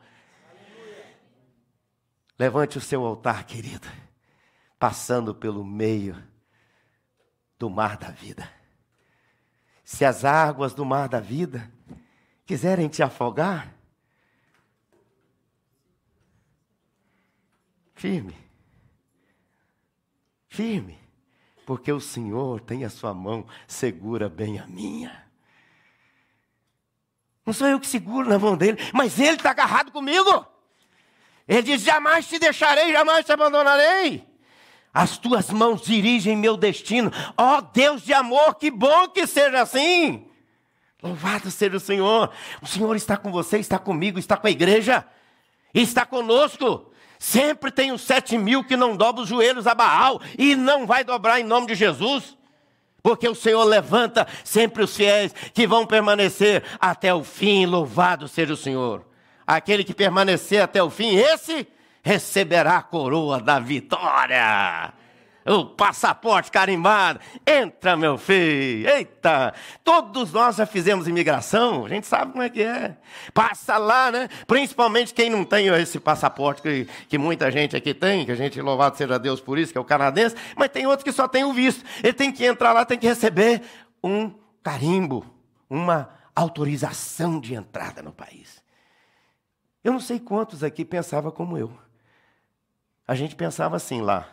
Levante 2.37 2.77
o 2.77 2.81
seu 2.81 3.05
altar, 3.05 3.43
querido, 3.43 3.87
passando 4.79 5.35
pelo 5.35 5.65
meio 5.65 6.15
do 7.57 7.69
mar 7.69 7.97
da 7.97 8.09
vida. 8.09 8.58
Se 9.89 10.05
as 10.05 10.23
águas 10.23 10.71
do 10.71 10.85
mar 10.85 11.09
da 11.09 11.19
vida 11.19 11.67
quiserem 12.45 12.87
te 12.87 13.01
afogar, 13.01 13.73
firme, 17.95 18.37
firme, 20.47 20.99
porque 21.65 21.91
o 21.91 21.99
Senhor 21.99 22.61
tem 22.61 22.85
a 22.85 22.89
sua 22.89 23.15
mão, 23.15 23.47
segura 23.67 24.29
bem 24.29 24.59
a 24.59 24.67
minha. 24.67 25.27
Não 27.43 27.51
sou 27.51 27.65
eu 27.65 27.79
que 27.79 27.87
seguro 27.87 28.29
na 28.29 28.37
mão 28.37 28.55
dele, 28.55 28.77
mas 28.93 29.19
ele 29.19 29.37
está 29.37 29.49
agarrado 29.49 29.91
comigo. 29.91 30.45
Ele 31.47 31.63
diz: 31.63 31.81
jamais 31.81 32.27
te 32.27 32.37
deixarei, 32.37 32.91
jamais 32.91 33.25
te 33.25 33.31
abandonarei. 33.31 34.28
As 34.93 35.17
tuas 35.17 35.49
mãos 35.49 35.81
dirigem 35.81 36.35
meu 36.35 36.57
destino. 36.57 37.11
Ó 37.37 37.57
oh, 37.57 37.61
Deus 37.61 38.01
de 38.01 38.13
amor, 38.13 38.55
que 38.55 38.71
bom 38.71 39.07
que 39.09 39.27
seja 39.27 39.61
assim. 39.61 40.25
Louvado 41.01 41.49
seja 41.49 41.77
o 41.77 41.79
Senhor. 41.79 42.29
O 42.61 42.67
Senhor 42.67 42.95
está 42.95 43.15
com 43.15 43.31
você, 43.31 43.59
está 43.59 43.77
comigo, 43.77 44.19
está 44.19 44.35
com 44.35 44.47
a 44.47 44.51
igreja, 44.51 45.05
está 45.73 46.05
conosco. 46.05 46.91
Sempre 47.17 47.71
tem 47.71 47.91
os 47.91 48.01
sete 48.01 48.37
mil 48.37 48.63
que 48.63 48.75
não 48.75 48.95
dobram 48.95 49.23
os 49.23 49.29
joelhos 49.29 49.67
a 49.67 49.75
Baal 49.75 50.21
e 50.37 50.55
não 50.55 50.87
vai 50.87 51.03
dobrar 51.03 51.39
em 51.39 51.43
nome 51.43 51.67
de 51.67 51.75
Jesus. 51.75 52.37
Porque 53.01 53.27
o 53.27 53.35
Senhor 53.35 53.63
levanta 53.63 54.27
sempre 54.43 54.83
os 54.83 54.95
fiéis 54.95 55.33
que 55.53 55.65
vão 55.67 55.85
permanecer 55.85 56.63
até 56.79 57.13
o 57.13 57.23
fim. 57.23 57.65
Louvado 57.65 58.27
seja 58.27 58.53
o 58.53 58.57
Senhor. 58.57 59.05
Aquele 59.45 59.83
que 59.83 59.93
permanecer 59.93 60.61
até 60.61 60.81
o 60.83 60.89
fim, 60.89 61.15
esse 61.15 61.67
receberá 62.09 62.77
a 62.77 62.81
coroa 62.81 63.39
da 63.39 63.59
vitória. 63.59 64.91
O 65.45 65.63
passaporte 65.63 66.49
carimbado. 66.49 67.19
Entra, 67.45 67.95
meu 67.95 68.17
filho. 68.17 68.89
Eita! 68.89 69.53
Todos 69.83 70.33
nós 70.33 70.55
já 70.55 70.65
fizemos 70.65 71.07
imigração, 71.07 71.85
a 71.85 71.89
gente 71.89 72.07
sabe 72.07 72.31
como 72.31 72.43
é 72.43 72.49
que 72.49 72.63
é. 72.63 72.97
Passa 73.31 73.77
lá, 73.77 74.11
né? 74.11 74.27
Principalmente 74.47 75.13
quem 75.13 75.29
não 75.29 75.45
tem 75.45 75.67
esse 75.67 75.99
passaporte 75.99 76.63
que, 76.63 76.87
que 77.07 77.17
muita 77.19 77.51
gente 77.51 77.75
aqui 77.75 77.93
tem, 77.93 78.25
que 78.25 78.31
a 78.31 78.35
gente, 78.35 78.59
louvado 78.59 78.97
seja 78.97 79.19
Deus 79.19 79.39
por 79.39 79.59
isso, 79.59 79.71
que 79.71 79.77
é 79.77 79.81
o 79.81 79.85
canadense, 79.85 80.35
mas 80.55 80.69
tem 80.69 80.87
outros 80.87 81.03
que 81.03 81.11
só 81.11 81.27
tem 81.27 81.43
o 81.43 81.53
visto. 81.53 81.85
Ele 82.03 82.13
tem 82.13 82.31
que 82.31 82.43
entrar 82.43 82.73
lá, 82.73 82.85
tem 82.85 82.97
que 82.97 83.07
receber 83.07 83.61
um 84.03 84.33
carimbo, 84.63 85.23
uma 85.69 86.09
autorização 86.35 87.39
de 87.39 87.53
entrada 87.53 88.01
no 88.01 88.11
país. 88.11 88.63
Eu 89.83 89.93
não 89.93 89.99
sei 89.99 90.19
quantos 90.19 90.63
aqui 90.63 90.83
pensavam 90.83 91.31
como 91.31 91.55
eu. 91.55 91.71
A 93.09 93.15
gente 93.15 93.35
pensava 93.35 93.75
assim 93.75 94.01
lá. 94.01 94.29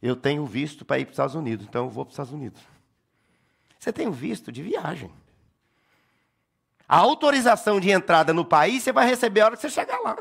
Eu 0.00 0.16
tenho 0.16 0.46
visto 0.46 0.86
para 0.86 1.00
ir 1.00 1.04
para 1.04 1.10
os 1.10 1.16
Estados 1.16 1.34
Unidos, 1.34 1.66
então 1.68 1.84
eu 1.84 1.90
vou 1.90 2.02
para 2.02 2.08
os 2.08 2.14
Estados 2.14 2.32
Unidos. 2.32 2.62
Você 3.78 3.92
tem 3.92 4.08
o 4.08 4.10
visto 4.10 4.50
de 4.50 4.62
viagem. 4.62 5.12
A 6.88 6.96
autorização 6.96 7.78
de 7.78 7.90
entrada 7.90 8.32
no 8.32 8.42
país 8.42 8.82
você 8.82 8.90
vai 8.90 9.06
receber 9.06 9.42
a 9.42 9.44
hora 9.44 9.56
que 9.56 9.60
você 9.60 9.68
chegar 9.68 9.98
lá. 10.00 10.16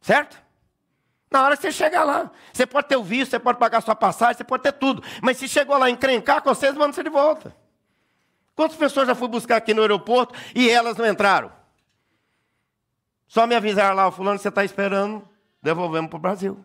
Certo? 0.00 0.42
Na 1.30 1.42
hora 1.42 1.54
que 1.54 1.60
você 1.60 1.70
chegar 1.70 2.02
lá. 2.02 2.30
Você 2.50 2.64
pode 2.64 2.88
ter 2.88 2.96
o 2.96 3.04
visto, 3.04 3.32
você 3.32 3.38
pode 3.38 3.58
pagar 3.58 3.82
sua 3.82 3.94
passagem, 3.94 4.38
você 4.38 4.44
pode 4.44 4.62
ter 4.62 4.72
tudo. 4.72 5.02
Mas 5.20 5.36
se 5.36 5.46
chegou 5.46 5.76
lá 5.76 5.90
encrencar 5.90 6.40
com 6.40 6.48
vocês, 6.48 6.72
mandam 6.72 6.94
você 6.94 7.02
de 7.02 7.10
volta. 7.10 7.54
Quantas 8.56 8.78
pessoas 8.78 9.06
já 9.06 9.14
fui 9.14 9.28
buscar 9.28 9.56
aqui 9.56 9.74
no 9.74 9.82
aeroporto 9.82 10.34
e 10.54 10.66
elas 10.66 10.96
não 10.96 11.04
entraram? 11.04 11.52
Só 13.28 13.46
me 13.46 13.54
avisaram 13.54 13.94
lá, 13.94 14.10
fulano, 14.10 14.38
você 14.38 14.48
está 14.48 14.64
esperando 14.64 15.33
devolvemos 15.64 16.10
para 16.10 16.16
o 16.16 16.20
Brasil. 16.20 16.64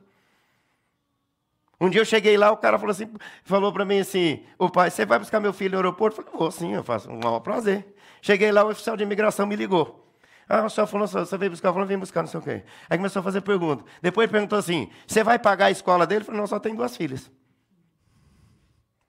Um 1.81 1.89
dia 1.89 2.01
eu 2.01 2.05
cheguei 2.05 2.35
lá, 2.35 2.51
o 2.51 2.57
cara 2.57 2.77
falou 2.77 2.91
assim, 2.91 3.09
falou 3.45 3.71
para 3.71 3.85
mim 3.85 3.99
assim, 3.99 4.43
o 4.57 4.69
pai, 4.69 4.91
você 4.91 5.05
vai 5.05 5.17
buscar 5.17 5.39
meu 5.39 5.53
filho 5.53 5.71
no 5.71 5.77
aeroporto? 5.77 6.19
Eu 6.19 6.25
falei, 6.25 6.37
vou 6.39 6.51
sim, 6.51 6.73
eu 6.73 6.83
faço 6.83 7.09
um 7.09 7.17
maior 7.17 7.39
prazer. 7.39 7.95
Cheguei 8.21 8.51
lá, 8.51 8.65
o 8.65 8.69
oficial 8.69 8.97
de 8.97 9.03
imigração 9.03 9.47
me 9.47 9.55
ligou. 9.55 10.05
Ah, 10.47 10.65
o 10.65 10.69
senhor 10.69 10.87
falou, 10.87 11.07
você 11.07 11.37
veio 11.37 11.51
buscar? 11.51 11.69
Eu 11.69 11.73
falei, 11.73 11.87
vem 11.87 11.97
buscar, 11.97 12.21
não 12.21 12.27
sei 12.27 12.39
o 12.39 12.43
quê. 12.43 12.63
Aí 12.89 12.97
começou 12.97 13.21
a 13.21 13.23
fazer 13.23 13.39
pergunta. 13.39 13.85
Depois 14.01 14.25
ele 14.25 14.31
perguntou 14.33 14.59
assim, 14.59 14.91
você 15.07 15.23
vai 15.23 15.39
pagar 15.39 15.67
a 15.67 15.71
escola 15.71 16.05
dele? 16.05 16.21
Eu 16.21 16.25
falei, 16.25 16.41
não, 16.41 16.47
só 16.47 16.59
tem 16.59 16.75
duas 16.75 16.97
filhas. 16.97 17.31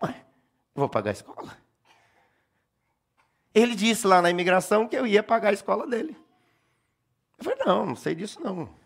Ué, 0.04 0.14
vou 0.72 0.88
pagar 0.88 1.10
a 1.10 1.12
escola. 1.14 1.56
Ele 3.52 3.74
disse 3.74 4.06
lá 4.06 4.22
na 4.22 4.30
imigração 4.30 4.86
que 4.86 4.94
eu 4.94 5.06
ia 5.06 5.24
pagar 5.24 5.48
a 5.48 5.52
escola 5.52 5.88
dele. 5.88 6.16
Eu 7.36 7.44
falei, 7.44 7.58
não, 7.66 7.86
não 7.86 7.96
sei 7.96 8.14
disso 8.14 8.38
não. 8.40 8.79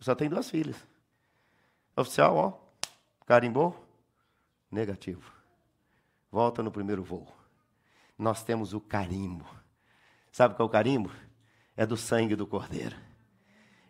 Só 0.00 0.14
tenho 0.14 0.30
duas 0.30 0.50
filhas. 0.50 0.76
Oficial, 1.96 2.36
ó, 2.36 2.52
carimbou, 3.26 3.84
negativo. 4.70 5.32
Volta 6.30 6.62
no 6.62 6.70
primeiro 6.70 7.02
voo. 7.02 7.26
Nós 8.16 8.42
temos 8.42 8.72
o 8.74 8.80
carimbo. 8.80 9.46
Sabe 10.30 10.54
qual 10.54 10.66
é 10.66 10.68
o 10.68 10.72
carimbo? 10.72 11.10
É 11.76 11.86
do 11.86 11.96
sangue 11.96 12.36
do 12.36 12.46
cordeiro. 12.46 12.96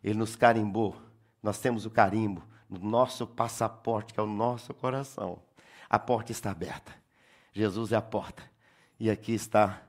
Ele 0.03 0.19
nos 0.19 0.37
carimbou. 0.37 0.97
Nós 1.43 1.59
temos 1.59 1.85
o 1.85 1.91
carimbo 1.91 2.43
no 2.69 2.79
nosso 2.79 3.27
passaporte, 3.27 4.13
que 4.13 4.21
é 4.21 4.23
o 4.23 4.27
nosso 4.27 4.73
coração. 4.75 5.43
A 5.89 5.99
porta 5.99 6.33
está 6.33 6.51
aberta. 6.51 6.95
Jesus 7.53 7.93
é 7.93 7.97
a 7.97 8.03
porta. 8.03 8.43
E 9.01 9.11
aqui 9.11 9.33
está 9.33 9.83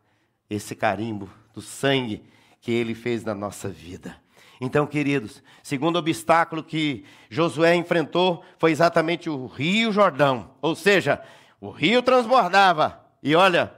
esse 0.49 0.75
carimbo 0.75 1.29
do 1.53 1.61
sangue 1.61 2.23
que 2.61 2.71
ele 2.71 2.95
fez 2.95 3.23
na 3.23 3.35
nossa 3.35 3.69
vida. 3.69 4.19
Então, 4.61 4.85
queridos, 4.85 5.41
segundo 5.63 5.97
obstáculo 5.97 6.63
que 6.63 7.05
Josué 7.29 7.75
enfrentou 7.75 8.43
foi 8.57 8.71
exatamente 8.71 9.29
o 9.29 9.45
Rio 9.45 9.91
Jordão. 9.91 10.53
Ou 10.61 10.75
seja, 10.75 11.23
o 11.61 11.69
rio 11.69 12.03
transbordava. 12.03 13.05
E 13.23 13.35
olha, 13.35 13.73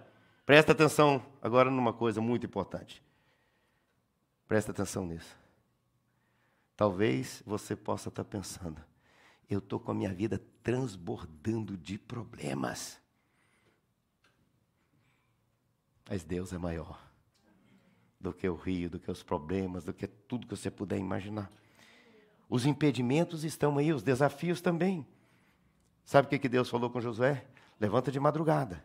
presta 0.46 0.72
atenção 0.72 1.24
agora 1.42 1.70
numa 1.70 1.94
coisa 1.94 2.20
muito 2.20 2.48
importante. 2.48 3.04
Presta 4.48 4.72
atenção 4.72 5.06
nisso. 5.06 5.38
Talvez 6.76 7.44
você 7.46 7.76
possa 7.76 8.10
estar 8.10 8.24
pensando, 8.24 8.82
eu 9.48 9.60
estou 9.60 9.80
com 9.80 9.92
a 9.92 9.94
minha 9.94 10.12
vida 10.12 10.42
transbordando 10.64 11.78
de 11.78 12.00
problemas. 12.00 13.00
Mas 16.10 16.24
Deus 16.24 16.52
é 16.52 16.58
maior 16.58 17.11
do 18.22 18.32
que 18.34 18.48
o 18.48 18.56
rio, 18.56 18.90
do 18.90 19.00
que 19.00 19.10
os 19.10 19.24
problemas, 19.24 19.84
do 19.84 19.94
que 19.94 20.08
tudo 20.08 20.48
que 20.48 20.56
você 20.56 20.70
puder 20.70 20.98
imaginar. 20.98 21.50
Os 22.48 22.66
impedimentos 22.66 23.44
estão 23.44 23.78
aí, 23.78 23.92
os 23.92 24.04
desafios 24.04 24.62
também. 24.62 25.06
Sabe 26.06 26.28
o 26.28 26.40
que 26.40 26.50
Deus 26.50 26.70
falou 26.70 26.90
com 26.90 27.02
Josué? 27.02 27.46
Levanta 27.80 28.12
de 28.12 28.20
madrugada. 28.20 28.84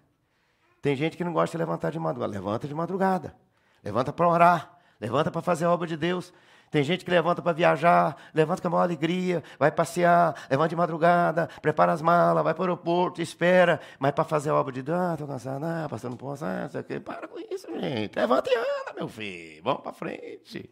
Tem 0.80 0.94
gente 0.94 1.16
que 1.16 1.24
não 1.24 1.32
gosta 1.32 1.56
de 1.56 1.62
levantar 1.62 1.90
de 1.90 1.98
madrugada. 1.98 2.32
Levanta 2.32 2.68
de 2.68 2.74
madrugada. 2.74 3.36
Levanta 3.82 4.12
para 4.12 4.28
orar. 4.28 4.78
Levanta 5.00 5.30
para 5.30 5.42
fazer 5.42 5.64
a 5.64 5.72
obra 5.72 5.86
de 5.86 5.96
Deus. 5.96 6.32
Tem 6.70 6.82
gente 6.82 7.04
que 7.04 7.10
levanta 7.10 7.40
para 7.40 7.52
viajar, 7.52 8.16
levanta 8.34 8.60
com 8.60 8.68
a 8.68 8.70
maior 8.70 8.82
alegria, 8.82 9.42
vai 9.58 9.70
passear, 9.70 10.34
levanta 10.50 10.70
de 10.70 10.76
madrugada, 10.76 11.48
prepara 11.62 11.92
as 11.92 12.02
malas, 12.02 12.42
vai 12.42 12.54
para 12.54 12.62
o 12.62 12.64
aeroporto, 12.64 13.22
espera, 13.22 13.80
mas 13.98 14.12
para 14.12 14.24
fazer 14.24 14.50
a 14.50 14.54
obra 14.54 14.72
de 14.72 14.82
Deus, 14.82 14.98
ah, 14.98 15.12
estou 15.12 15.28
cansado, 15.28 15.88
passando 15.88 16.16
por 16.16 16.36
ah, 16.42 16.66
isso 16.66 16.78
aqui. 16.78 16.98
Para 16.98 17.28
com 17.28 17.38
isso, 17.38 17.66
gente. 17.80 18.16
Levanta 18.16 18.50
e 18.50 18.56
anda, 18.56 18.92
meu 18.96 19.08
filho. 19.08 19.62
Vamos 19.62 19.82
para 19.82 19.92
frente. 19.92 20.68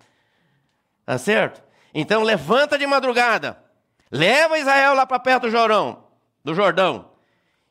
Tá 1.06 1.16
certo? 1.16 1.62
Então 1.94 2.22
levanta 2.22 2.76
de 2.76 2.86
madrugada. 2.86 3.62
Leva 4.10 4.58
Israel 4.58 4.94
lá 4.94 5.06
para 5.06 5.18
perto 5.18 5.42
do 5.42 5.50
Jordão, 5.50 6.04
do 6.42 6.54
Jordão. 6.54 7.12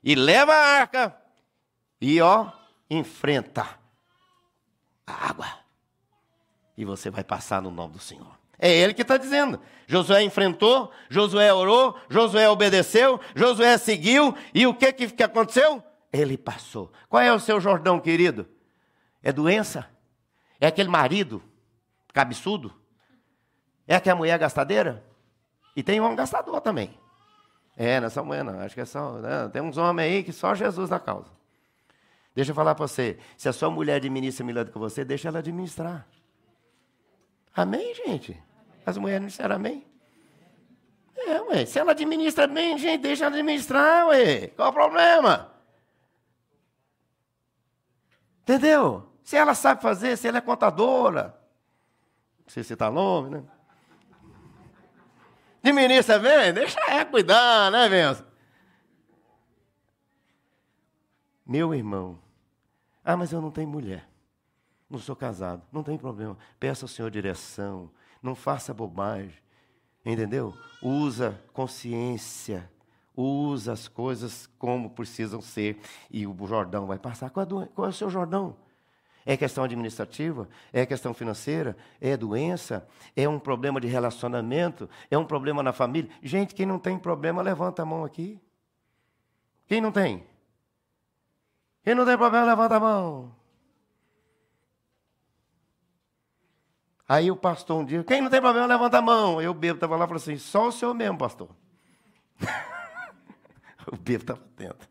E 0.04 0.16
leva 0.16 0.54
a 0.54 0.80
arca 0.80 1.16
e 2.00 2.22
ó, 2.22 2.48
enfrenta 2.90 3.66
a 5.06 5.30
água 5.30 5.63
e 6.78 6.86
você 6.86 7.10
vai 7.10 7.24
passar 7.24 7.62
no 7.62 7.72
nome 7.72 7.94
do 7.94 8.00
Senhor. 8.00 8.38
É 8.58 8.72
ele 8.72 8.94
que 8.94 9.02
está 9.02 9.18
dizendo. 9.18 9.60
Josué 9.88 10.24
enfrentou, 10.24 10.92
Josué 11.10 11.54
orou, 11.54 11.98
Josué 12.10 12.50
obedeceu, 12.50 13.20
Josué 13.36 13.78
seguiu, 13.78 14.36
e 14.54 14.66
o 14.66 14.74
que, 14.74 14.92
que, 14.94 15.24
aconteceu? 15.24 15.84
Ele 16.12 16.38
passou. 16.38 16.92
Qual 17.10 17.22
é 17.22 17.34
o 17.34 17.40
seu 17.40 17.60
Jordão, 17.60 18.00
querido? 18.00 18.48
É 19.22 19.32
doença? 19.32 19.90
É 20.62 20.68
aquele 20.68 20.90
marido 20.90 21.44
cabeçudo? 22.14 22.74
É 23.88 23.96
aquela 23.96 24.16
mulher 24.16 24.38
gastadeira? 24.40 25.04
E 25.76 25.84
tem 25.84 26.00
um 26.00 26.16
gastador 26.16 26.62
também. 26.62 26.98
É, 27.76 28.00
nessa 28.00 28.22
mulher 28.24 28.44
não, 28.44 28.60
acho 28.60 28.76
que 28.76 28.82
é 28.82 28.86
só. 28.86 29.14
Né? 29.14 29.50
Tem 29.52 29.62
uns 29.62 29.78
homens 29.78 30.06
aí 30.06 30.24
que 30.24 30.32
só 30.32 30.54
Jesus 30.54 30.90
dá 30.90 31.00
causa. 31.00 31.32
Deixa 32.36 32.52
eu 32.52 32.56
falar 32.56 32.76
para 32.76 32.88
você: 32.88 33.18
se 33.36 33.50
a 33.50 33.54
sua 33.54 33.70
mulher 33.70 33.96
administra 33.96 34.46
melhor 34.46 34.66
do 34.66 34.72
que 34.72 34.78
você, 34.78 35.04
deixa 35.04 35.28
ela 35.28 35.40
administrar. 35.40 36.08
Amém, 37.54 37.94
gente? 37.94 38.42
As 38.86 38.98
mulheres 38.98 39.22
não 39.22 39.28
disseram 39.28 39.56
amém? 39.56 39.86
É, 41.16 41.40
ué. 41.42 41.66
Se 41.66 41.78
ela 41.78 41.92
administra 41.92 42.48
bem, 42.48 42.78
gente, 42.78 43.02
deixa 43.02 43.26
ela 43.26 43.36
administrar, 43.36 44.08
ué. 44.08 44.48
Qual 44.48 44.70
o 44.70 44.74
problema? 44.74 45.54
Entendeu? 48.42 49.10
Se 49.24 49.38
ela 49.38 49.54
sabe 49.54 49.82
fazer, 49.82 50.18
se 50.18 50.28
ela 50.28 50.40
é 50.40 50.42
contadora. 50.42 51.40
Não 52.40 52.50
sei 52.50 52.64
se 52.64 52.74
está 52.74 52.90
nome, 52.90 53.30
né? 53.30 53.44
Administra 55.64 56.20
bem, 56.20 56.54
deixa 56.54 56.80
ela 56.88 57.06
cuidar, 57.06 57.72
né, 57.72 57.88
Benção? 57.88 58.26
Meu 61.46 61.74
irmão, 61.74 62.20
ah, 63.04 63.16
mas 63.16 63.32
eu 63.32 63.42
não 63.42 63.52
tenho 63.52 63.68
mulher 63.68 64.13
não 64.94 65.00
sou 65.00 65.16
casado, 65.16 65.64
não 65.72 65.82
tem 65.82 65.98
problema. 65.98 66.38
Peça 66.60 66.86
ao 66.86 66.88
Senhor 66.88 67.10
direção, 67.10 67.90
não 68.22 68.36
faça 68.36 68.74
bobagem, 68.74 69.34
entendeu? 70.06 70.54
Usa 70.82 71.42
consciência, 71.52 72.70
usa 73.16 73.74
as 73.74 73.88
coisas 73.88 74.48
como 74.60 74.92
precisam 74.92 75.42
ser 75.42 75.80
e 76.12 76.28
o 76.28 76.36
Jordão 76.46 76.86
vai 76.86 77.00
passar. 77.00 77.32
Qual 77.32 77.44
é, 77.64 77.66
qual 77.74 77.88
é 77.88 77.90
o 77.90 77.94
seu 77.94 78.10
Jordão? 78.10 78.56
É 79.26 79.36
questão 79.36 79.64
administrativa? 79.64 80.48
É 80.72 80.86
questão 80.86 81.14
financeira? 81.14 81.76
É 82.00 82.16
doença? 82.16 82.88
É 83.16 83.28
um 83.28 83.40
problema 83.40 83.82
de 83.82 83.88
relacionamento? 83.88 84.88
É 85.10 85.18
um 85.18 85.26
problema 85.26 85.64
na 85.64 85.74
família? 85.74 86.12
Gente, 86.22 86.54
quem 86.54 86.66
não 86.66 86.78
tem 86.78 87.00
problema, 87.00 87.42
levanta 87.42 87.82
a 87.82 87.86
mão 87.86 88.04
aqui. 88.04 88.40
Quem 89.66 89.82
não 89.82 89.92
tem? 89.92 90.24
Quem 91.84 91.96
não 91.96 92.06
tem 92.06 92.18
problema, 92.18 92.46
levanta 92.46 92.76
a 92.76 92.80
mão. 92.80 93.43
Aí 97.14 97.30
o 97.30 97.36
pastor 97.36 97.80
um 97.80 97.86
dia, 97.86 98.04
quem 98.04 98.24
não 98.24 98.30
tem 98.32 98.42
problema, 98.42 98.66
levanta 98.66 98.98
a 98.98 99.02
mão. 99.02 99.40
Eu, 99.40 99.54
bebo, 99.54 99.76
estava 99.76 99.96
lá 99.96 100.06
e 100.06 100.08
falou 100.08 100.20
assim: 100.20 100.36
só 100.36 100.70
o 100.70 100.72
senhor 100.72 100.96
mesmo, 100.96 101.16
pastor. 101.16 101.56
o 103.86 103.96
bebo 103.96 104.24
estava 104.24 104.42
atento. 104.42 104.90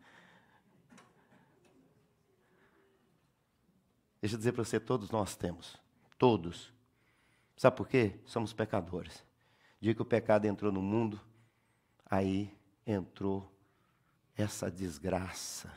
Deixa 4.21 4.35
eu 4.35 4.37
dizer 4.37 4.53
para 4.53 4.63
você: 4.63 4.79
todos 4.79 5.11
nós 5.11 5.35
temos. 5.35 5.75
Todos. 6.17 6.71
Sabe 7.57 7.75
por 7.75 7.89
quê? 7.89 8.17
Somos 8.23 8.53
pecadores. 8.53 9.21
Dia 9.81 9.93
que 9.93 10.01
o 10.01 10.05
pecado 10.05 10.45
entrou 10.45 10.71
no 10.71 10.81
mundo, 10.81 11.19
aí 12.09 12.55
entrou 12.87 13.53
essa 14.37 14.71
desgraça. 14.71 15.69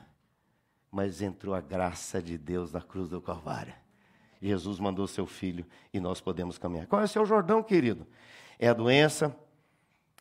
Mas 0.93 1.21
entrou 1.21 1.57
a 1.57 1.61
graça 1.61 2.23
de 2.23 2.39
Deus 2.39 2.71
na 2.71 2.81
cruz 2.81 3.09
do 3.09 3.21
Calvário. 3.21 3.75
Jesus 4.41 4.79
mandou 4.79 5.07
seu 5.07 5.27
filho 5.27 5.65
e 5.93 6.01
nós 6.01 6.21
podemos 6.21 6.59
caminhar. 6.59 6.87
Qual 6.87 7.01
é 7.01 7.05
o 7.05 7.09
seu 7.09 7.25
Jordão, 7.25 7.63
querido? 7.63 8.07
É 8.59 8.69
a 8.69 8.75
doença, 8.75 9.35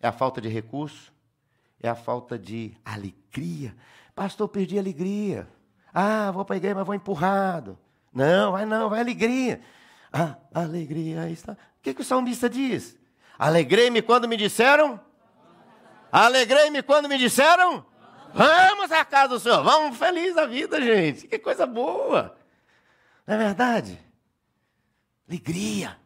é 0.02 0.08
a 0.08 0.12
falta 0.12 0.42
de 0.42 0.48
recurso, 0.48 1.14
é 1.82 1.90
a 1.90 1.96
falta 1.96 2.38
de 2.38 2.76
alegria. 2.84 3.76
Pastor, 4.14 4.48
perdi 4.48 4.78
a 4.78 4.82
alegria. 4.82 5.48
Ah, 5.94 6.32
vou 6.32 6.46
para 6.46 6.56
a 6.56 6.58
igreja, 6.58 6.76
mas 6.76 6.86
vou 6.86 6.96
empurrado. 6.96 7.78
Não, 8.14 8.54
vai 8.54 8.66
não, 8.66 8.90
vai 8.90 9.00
alegria. 9.00 9.62
Ah, 10.12 10.38
alegria 10.54 11.30
está. 11.30 11.54
O 11.54 11.58
que, 11.82 11.94
que 11.94 12.02
o 12.02 12.06
salmista 12.06 12.50
diz? 12.50 12.98
Alegrei-me 13.38 14.02
quando 14.02 14.28
me 14.28 14.38
disseram. 14.38 15.00
Alegrei-me 16.12 16.82
quando 16.82 17.10
me 17.10 17.18
disseram. 17.18 17.86
Vamos 18.34 18.92
à 18.92 19.04
casa 19.04 19.30
do 19.30 19.40
Senhor. 19.40 19.64
Vamos 19.64 19.98
feliz 19.98 20.34
da 20.36 20.46
vida, 20.46 20.82
gente. 20.82 21.28
Que 21.28 21.38
coisa 21.38 21.66
boa. 21.66 22.36
Não 23.28 23.36
é 23.36 23.38
verdade? 23.38 24.05
Alegria, 25.28 26.00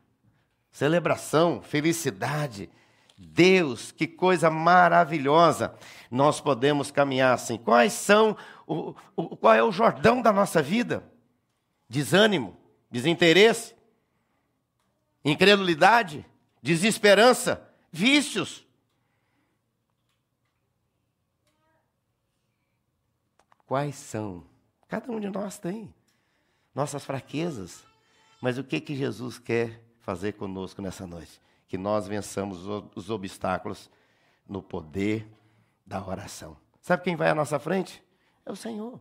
celebração, 0.71 1.61
felicidade. 1.61 2.69
Deus, 3.17 3.91
que 3.91 4.07
coisa 4.07 4.49
maravilhosa. 4.49 5.75
Nós 6.09 6.39
podemos 6.39 6.89
caminhar 6.89 7.33
assim. 7.33 7.57
Quais 7.57 7.91
são, 7.91 8.37
o, 8.65 8.95
o, 9.15 9.35
qual 9.35 9.53
é 9.53 9.61
o 9.61 9.71
Jordão 9.73 10.21
da 10.21 10.31
nossa 10.31 10.61
vida? 10.61 11.03
Desânimo, 11.89 12.57
desinteresse, 12.89 13.75
incredulidade, 15.23 16.25
desesperança, 16.61 17.61
vícios. 17.91 18.65
Quais 23.65 23.95
são? 23.95 24.45
Cada 24.87 25.11
um 25.11 25.19
de 25.19 25.29
nós 25.29 25.59
tem 25.59 25.93
nossas 26.73 27.03
fraquezas. 27.03 27.88
Mas 28.41 28.57
o 28.57 28.63
que, 28.63 28.79
que 28.79 28.95
Jesus 28.95 29.37
quer 29.37 29.83
fazer 29.99 30.33
conosco 30.33 30.81
nessa 30.81 31.05
noite? 31.05 31.41
Que 31.67 31.77
nós 31.77 32.07
vençamos 32.07 32.65
os 32.95 33.09
obstáculos 33.09 33.89
no 34.47 34.61
poder 34.61 35.27
da 35.85 36.05
oração. 36.05 36.57
Sabe 36.81 37.03
quem 37.03 37.15
vai 37.15 37.29
à 37.29 37.35
nossa 37.35 37.59
frente? 37.59 38.03
É 38.45 38.51
o 38.51 38.55
Senhor. 38.55 38.99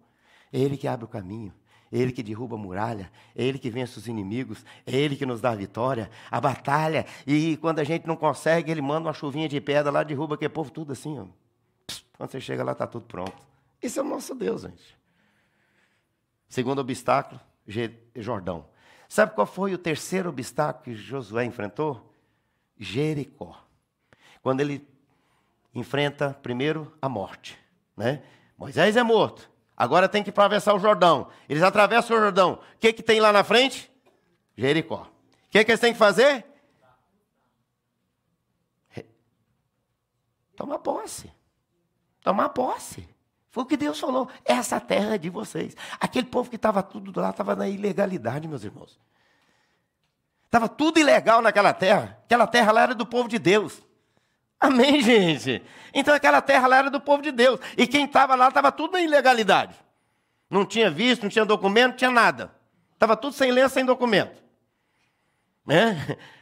É 0.52 0.58
Ele 0.58 0.76
que 0.76 0.88
abre 0.88 1.04
o 1.04 1.08
caminho. 1.08 1.54
É 1.90 1.98
Ele 1.98 2.12
que 2.12 2.22
derruba 2.22 2.56
a 2.56 2.58
muralha, 2.58 3.10
é 3.34 3.42
Ele 3.42 3.58
que 3.58 3.70
vence 3.70 3.98
os 3.98 4.06
inimigos, 4.06 4.64
é 4.86 4.94
Ele 4.94 5.16
que 5.16 5.24
nos 5.24 5.40
dá 5.40 5.52
a 5.52 5.54
vitória, 5.54 6.10
a 6.30 6.40
batalha. 6.40 7.06
E 7.26 7.56
quando 7.56 7.78
a 7.78 7.84
gente 7.84 8.06
não 8.06 8.16
consegue, 8.16 8.70
Ele 8.70 8.82
manda 8.82 9.08
uma 9.08 9.14
chuvinha 9.14 9.48
de 9.48 9.58
pedra 9.60 9.90
lá, 9.90 10.02
derruba 10.02 10.34
aquele 10.34 10.50
povo 10.50 10.70
tudo 10.70 10.92
assim. 10.92 11.18
Ó. 11.18 11.26
Quando 12.16 12.30
você 12.30 12.40
chega 12.40 12.62
lá, 12.62 12.72
está 12.72 12.86
tudo 12.86 13.06
pronto. 13.06 13.32
Esse 13.80 13.98
é 13.98 14.02
o 14.02 14.04
nosso 14.04 14.34
Deus, 14.34 14.62
gente. 14.62 14.98
Segundo 16.48 16.80
obstáculo, 16.80 17.40
Jordão. 18.16 18.66
Sabe 19.08 19.34
qual 19.34 19.46
foi 19.46 19.72
o 19.72 19.78
terceiro 19.78 20.28
obstáculo 20.28 20.84
que 20.84 20.94
Josué 20.94 21.44
enfrentou? 21.44 22.12
Jericó. 22.78 23.56
Quando 24.42 24.60
ele 24.60 24.86
enfrenta 25.74 26.38
primeiro 26.42 26.92
a 27.00 27.08
morte. 27.08 27.58
Né? 27.96 28.22
Moisés 28.56 28.96
é 28.96 29.02
morto. 29.02 29.50
Agora 29.76 30.08
tem 30.08 30.22
que 30.22 30.30
atravessar 30.30 30.74
o 30.74 30.78
Jordão. 30.78 31.28
Eles 31.48 31.62
atravessam 31.62 32.16
o 32.16 32.20
Jordão. 32.20 32.54
O 32.74 32.78
que, 32.78 32.92
que 32.92 33.02
tem 33.02 33.18
lá 33.18 33.32
na 33.32 33.42
frente? 33.42 33.90
Jericó. 34.56 35.08
O 35.46 35.50
que, 35.50 35.64
que 35.64 35.70
eles 35.70 35.80
têm 35.80 35.92
que 35.92 35.98
fazer? 35.98 36.44
Tomar 40.54 40.80
posse. 40.80 41.32
Tomar 42.20 42.48
posse. 42.48 43.08
Foi 43.58 43.64
o 43.64 43.66
que 43.66 43.76
Deus 43.76 43.98
falou. 43.98 44.28
Essa 44.44 44.78
terra 44.78 45.16
é 45.16 45.18
de 45.18 45.28
vocês. 45.28 45.74
Aquele 45.98 46.28
povo 46.28 46.48
que 46.48 46.54
estava 46.54 46.80
tudo 46.80 47.20
lá 47.20 47.30
estava 47.30 47.56
na 47.56 47.68
ilegalidade, 47.68 48.46
meus 48.46 48.62
irmãos. 48.62 49.00
Estava 50.44 50.68
tudo 50.68 51.00
ilegal 51.00 51.42
naquela 51.42 51.72
terra. 51.72 52.20
Aquela 52.24 52.46
terra 52.46 52.70
lá 52.70 52.82
era 52.82 52.94
do 52.94 53.04
povo 53.04 53.28
de 53.28 53.36
Deus. 53.36 53.82
Amém, 54.60 55.00
gente? 55.02 55.60
Então 55.92 56.14
aquela 56.14 56.40
terra 56.40 56.68
lá 56.68 56.76
era 56.76 56.88
do 56.88 57.00
povo 57.00 57.20
de 57.20 57.32
Deus. 57.32 57.58
E 57.76 57.84
quem 57.84 58.04
estava 58.04 58.36
lá 58.36 58.46
estava 58.46 58.70
tudo 58.70 58.92
na 58.92 59.00
ilegalidade. 59.00 59.74
Não 60.48 60.64
tinha 60.64 60.88
visto, 60.88 61.24
não 61.24 61.28
tinha 61.28 61.44
documento, 61.44 61.90
não 61.90 61.96
tinha 61.96 62.12
nada. 62.12 62.54
Estava 62.92 63.16
tudo 63.16 63.32
sem 63.32 63.50
lenço, 63.50 63.74
sem 63.74 63.84
documento. 63.84 64.40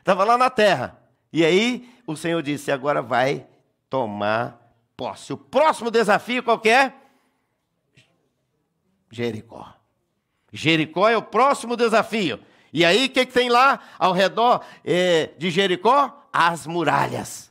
Estava 0.01 0.23
né? 0.23 0.29
lá 0.33 0.37
na 0.37 0.51
terra. 0.51 1.01
E 1.33 1.43
aí 1.43 1.91
o 2.07 2.15
Senhor 2.15 2.43
disse: 2.43 2.71
agora 2.71 3.01
vai 3.01 3.47
tomar 3.89 4.61
posse. 4.95 5.33
O 5.33 5.39
próximo 5.39 5.91
desafio 5.91 6.43
qual 6.43 6.61
é? 6.67 6.93
Jericó. 9.11 9.75
Jericó 10.53 11.09
é 11.09 11.17
o 11.17 11.23
próximo 11.23 11.77
desafio. 11.77 12.41
E 12.73 12.85
aí 12.85 13.07
o 13.07 13.11
que, 13.11 13.27
que 13.27 13.33
tem 13.33 13.49
lá 13.49 13.81
ao 13.99 14.13
redor 14.13 14.65
é, 14.85 15.31
de 15.39 15.51
Jericó? 15.51 16.23
As 16.33 16.67
muralhas 16.67 17.47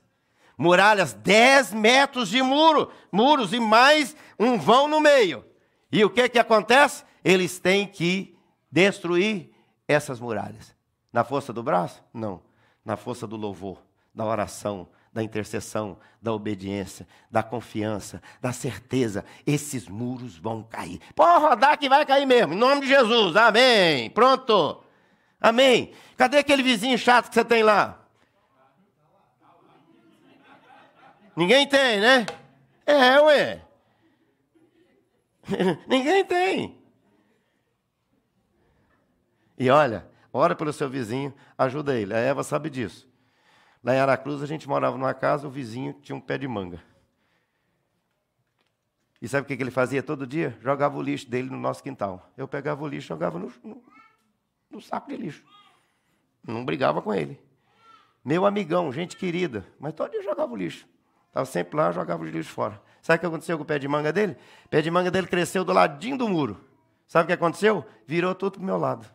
muralhas, 0.57 1.13
10 1.13 1.73
metros 1.73 2.29
de 2.29 2.41
muro, 2.41 2.91
muros 3.11 3.53
e 3.53 3.59
mais 3.59 4.15
um 4.39 4.57
vão 4.57 4.87
no 4.87 4.99
meio. 4.99 5.45
E 5.91 6.03
o 6.03 6.09
que 6.09 6.29
que 6.29 6.39
acontece? 6.39 7.03
Eles 7.23 7.59
têm 7.59 7.87
que 7.87 8.37
destruir 8.71 9.51
essas 9.87 10.19
muralhas. 10.19 10.75
Na 11.11 11.23
força 11.23 11.53
do 11.53 11.63
braço? 11.63 12.03
Não. 12.13 12.41
Na 12.83 12.97
força 12.97 13.25
do 13.25 13.35
louvor, 13.35 13.81
da 14.13 14.25
oração, 14.25 14.87
da 15.15 15.23
intercessão, 15.23 15.97
da 16.21 16.33
obediência, 16.33 17.07
da 17.31 17.41
confiança, 17.41 18.21
da 18.41 18.51
certeza. 18.51 19.23
Esses 19.47 19.87
muros 19.87 20.37
vão 20.37 20.61
cair. 20.61 20.99
Pode 21.15 21.41
rodar 21.41 21.79
que 21.79 21.87
vai 21.87 22.05
cair 22.05 22.25
mesmo, 22.25 22.53
em 22.53 22.57
nome 22.57 22.81
de 22.81 22.87
Jesus. 22.87 23.33
Amém. 23.37 24.09
Pronto. 24.09 24.83
Amém. 25.39 25.93
Cadê 26.17 26.39
aquele 26.39 26.61
vizinho 26.61 26.97
chato 26.97 27.29
que 27.29 27.33
você 27.33 27.45
tem 27.45 27.63
lá? 27.63 28.05
Ninguém 31.33 31.65
tem, 31.65 32.01
né? 32.01 32.25
É, 32.85 33.17
ué. 33.21 33.61
Ninguém 35.87 36.25
tem. 36.25 36.77
E 39.57 39.69
olha, 39.69 40.05
ora 40.33 40.53
pelo 40.53 40.73
seu 40.73 40.89
vizinho, 40.89 41.33
ajuda 41.57 41.95
ele. 41.97 42.13
A 42.13 42.17
Eva 42.17 42.43
sabe 42.43 42.69
disso. 42.69 43.07
Lá 43.85 43.93
em 43.93 43.99
Aracruz 43.99 44.41
a 44.41 44.47
gente 44.47 44.67
morava 44.67 44.97
numa 44.97 45.13
casa, 45.13 45.47
o 45.47 45.49
vizinho 45.51 45.93
tinha 46.01 46.15
um 46.15 46.19
pé 46.19 46.39
de 46.39 46.47
manga. 46.47 46.81
E 49.21 49.27
sabe 49.27 49.43
o 49.43 49.45
que 49.45 49.61
ele 49.61 49.69
fazia 49.69 50.01
todo 50.01 50.25
dia? 50.25 50.57
Jogava 50.59 50.97
o 50.97 51.01
lixo 51.03 51.29
dele 51.29 51.51
no 51.51 51.57
nosso 51.57 51.83
quintal. 51.83 52.27
Eu 52.35 52.47
pegava 52.47 52.83
o 52.83 52.87
lixo 52.87 53.05
e 53.05 53.09
jogava 53.09 53.37
no, 53.37 53.53
no, 53.63 53.83
no 54.71 54.81
saco 54.81 55.09
de 55.09 55.15
lixo. 55.15 55.43
Não 56.43 56.65
brigava 56.65 56.99
com 56.99 57.13
ele. 57.13 57.39
Meu 58.23 58.47
amigão, 58.47 58.91
gente 58.91 59.15
querida, 59.15 59.63
mas 59.79 59.93
todo 59.93 60.09
dia 60.09 60.23
jogava 60.23 60.51
o 60.51 60.55
lixo. 60.55 60.87
Estava 61.27 61.45
sempre 61.45 61.77
lá, 61.77 61.91
jogava 61.91 62.23
os 62.23 62.31
lixos 62.31 62.51
fora. 62.51 62.81
Sabe 63.03 63.17
o 63.17 63.19
que 63.19 63.25
aconteceu 63.27 63.55
com 63.55 63.63
o 63.63 63.67
pé 63.67 63.77
de 63.77 63.87
manga 63.87 64.11
dele? 64.11 64.35
O 64.65 64.69
pé 64.69 64.81
de 64.81 64.89
manga 64.89 65.11
dele 65.11 65.27
cresceu 65.27 65.63
do 65.63 65.71
ladinho 65.71 66.17
do 66.17 66.27
muro. 66.27 66.59
Sabe 67.05 67.25
o 67.25 67.27
que 67.27 67.33
aconteceu? 67.33 67.85
Virou 68.07 68.33
tudo 68.33 68.53
para 68.53 68.63
o 68.63 68.65
meu 68.65 68.79
lado. 68.79 69.07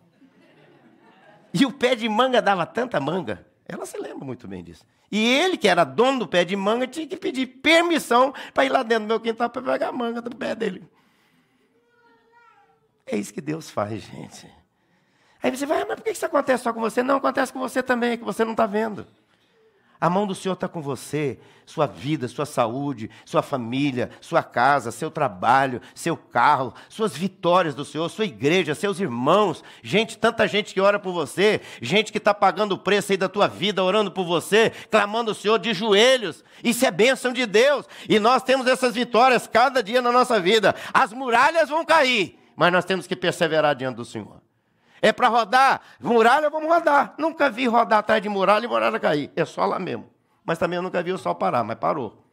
E 1.52 1.66
o 1.66 1.72
pé 1.72 1.96
de 1.96 2.09
manga 2.09 2.40
dava 2.40 2.64
tanta 2.64 3.00
manga, 3.00 3.44
ela 3.70 3.87
se 3.87 3.96
lembra 3.98 4.24
muito 4.24 4.48
bem 4.48 4.62
disso. 4.64 4.85
E 5.11 5.26
ele, 5.26 5.56
que 5.56 5.68
era 5.68 5.85
dono 5.85 6.20
do 6.20 6.28
pé 6.28 6.44
de 6.44 6.56
manga, 6.56 6.87
tinha 6.87 7.06
que 7.06 7.16
pedir 7.16 7.46
permissão 7.46 8.35
para 8.52 8.64
ir 8.64 8.68
lá 8.68 8.83
dentro 8.83 9.04
do 9.04 9.09
meu 9.09 9.20
quintal 9.20 9.48
para 9.48 9.62
pegar 9.62 9.88
a 9.88 9.92
manga 9.92 10.20
do 10.20 10.35
pé 10.35 10.54
dele. 10.54 10.88
É 13.06 13.16
isso 13.16 13.33
que 13.33 13.40
Deus 13.40 13.70
faz, 13.70 14.02
gente. 14.02 14.46
Aí 15.42 15.50
você 15.50 15.66
vai, 15.66 15.83
ah, 15.83 15.87
mas 15.88 15.96
por 15.96 16.04
que 16.04 16.11
isso 16.11 16.26
acontece 16.26 16.64
só 16.64 16.72
com 16.72 16.80
você? 16.80 17.02
Não, 17.02 17.16
acontece 17.16 17.52
com 17.52 17.59
você 17.59 17.83
também, 17.83 18.18
que 18.18 18.24
você 18.24 18.44
não 18.44 18.52
está 18.52 18.66
vendo. 18.66 19.06
A 20.01 20.09
mão 20.09 20.27
do 20.27 20.35
Senhor 20.35 20.55
está 20.55 20.67
com 20.67 20.81
você, 20.81 21.39
sua 21.67 21.87
vida, 21.87 22.27
sua 22.27 22.47
saúde, 22.47 23.11
sua 23.25 23.43
família, 23.43 24.11
sua 24.19 24.43
casa, 24.43 24.91
seu 24.91 25.11
trabalho, 25.11 25.83
seu 25.95 26.17
carro, 26.17 26.73
suas 26.89 27.15
vitórias 27.15 27.75
do 27.75 27.85
Senhor, 27.85 28.09
sua 28.09 28.25
igreja, 28.25 28.75
seus 28.75 28.99
irmãos, 28.99 29.63
gente, 29.83 30.17
tanta 30.17 30.49
gente 30.49 30.73
que 30.73 30.81
ora 30.81 30.99
por 30.99 31.13
você, 31.13 31.61
gente 31.83 32.11
que 32.11 32.19
está 32.19 32.33
pagando 32.33 32.73
o 32.73 32.79
preço 32.79 33.13
aí 33.13 33.19
da 33.19 33.29
tua 33.29 33.47
vida, 33.47 33.85
orando 33.85 34.11
por 34.11 34.25
você, 34.25 34.71
clamando 34.91 35.33
o 35.33 35.35
Senhor 35.35 35.59
de 35.59 35.75
joelhos. 35.75 36.43
Isso 36.65 36.87
é 36.87 36.91
bênção 36.91 37.31
de 37.31 37.45
Deus. 37.45 37.87
E 38.09 38.19
nós 38.19 38.43
temos 38.43 38.67
essas 38.67 38.95
vitórias 38.95 39.47
cada 39.47 39.83
dia 39.83 40.01
na 40.01 40.11
nossa 40.11 40.41
vida. 40.41 40.75
As 40.95 41.13
muralhas 41.13 41.69
vão 41.69 41.85
cair, 41.85 42.39
mas 42.57 42.73
nós 42.73 42.87
temos 42.87 43.07
que 43.07 43.15
perseverar 43.15 43.77
diante 43.77 43.97
do 43.97 44.05
Senhor. 44.07 44.39
É 45.03 45.13
para 45.13 45.29
rodar 45.29 45.81
muralha, 46.01 46.51
vamos 46.51 46.69
rodar. 46.69 47.15
Nunca 47.19 47.51
vi 47.51 47.67
rodar 47.67 48.01
atrás 48.01 48.23
de 48.23 48.29
muralha 48.29 48.65
e 48.65 48.69
muralha 48.69 48.99
cair. 49.01 49.31
É 49.35 49.45
só 49.45 49.65
lá 49.65 49.79
mesmo. 49.79 50.09
Mas 50.45 50.59
também 50.59 50.77
eu 50.77 50.83
nunca 50.83 51.03
vi 51.03 51.13
o 51.13 51.19
sol 51.19 51.35
parar, 51.35 51.65
mas 51.65 51.79
parou. 51.79 52.25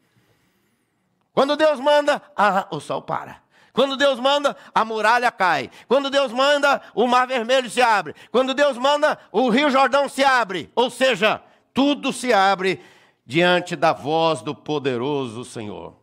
Quando 1.34 1.56
Deus 1.56 1.80
manda, 1.80 2.22
ah, 2.36 2.68
o 2.72 2.80
sol 2.80 3.02
para. 3.02 3.42
Quando 3.72 3.96
Deus 3.96 4.20
manda, 4.20 4.58
a 4.74 4.84
muralha 4.84 5.32
cai. 5.32 5.70
Quando 5.88 6.10
Deus 6.10 6.32
manda, 6.32 6.82
o 6.96 7.06
mar 7.06 7.28
vermelho 7.28 7.70
se 7.70 7.80
abre. 7.80 8.16
Quando 8.32 8.56
Deus 8.56 8.76
manda, 8.76 9.20
o 9.32 9.50
rio 9.50 9.70
Jordão 9.70 10.10
se 10.10 10.24
abre. 10.24 10.72
Ou 10.74 10.90
seja, 10.90 11.44
tudo 11.76 12.12
se 12.12 12.34
abre 12.34 12.82
diante 13.24 13.76
da 13.76 13.94
voz 13.94 14.42
do 14.42 14.56
poderoso 14.56 15.46
Senhor. 15.46 15.96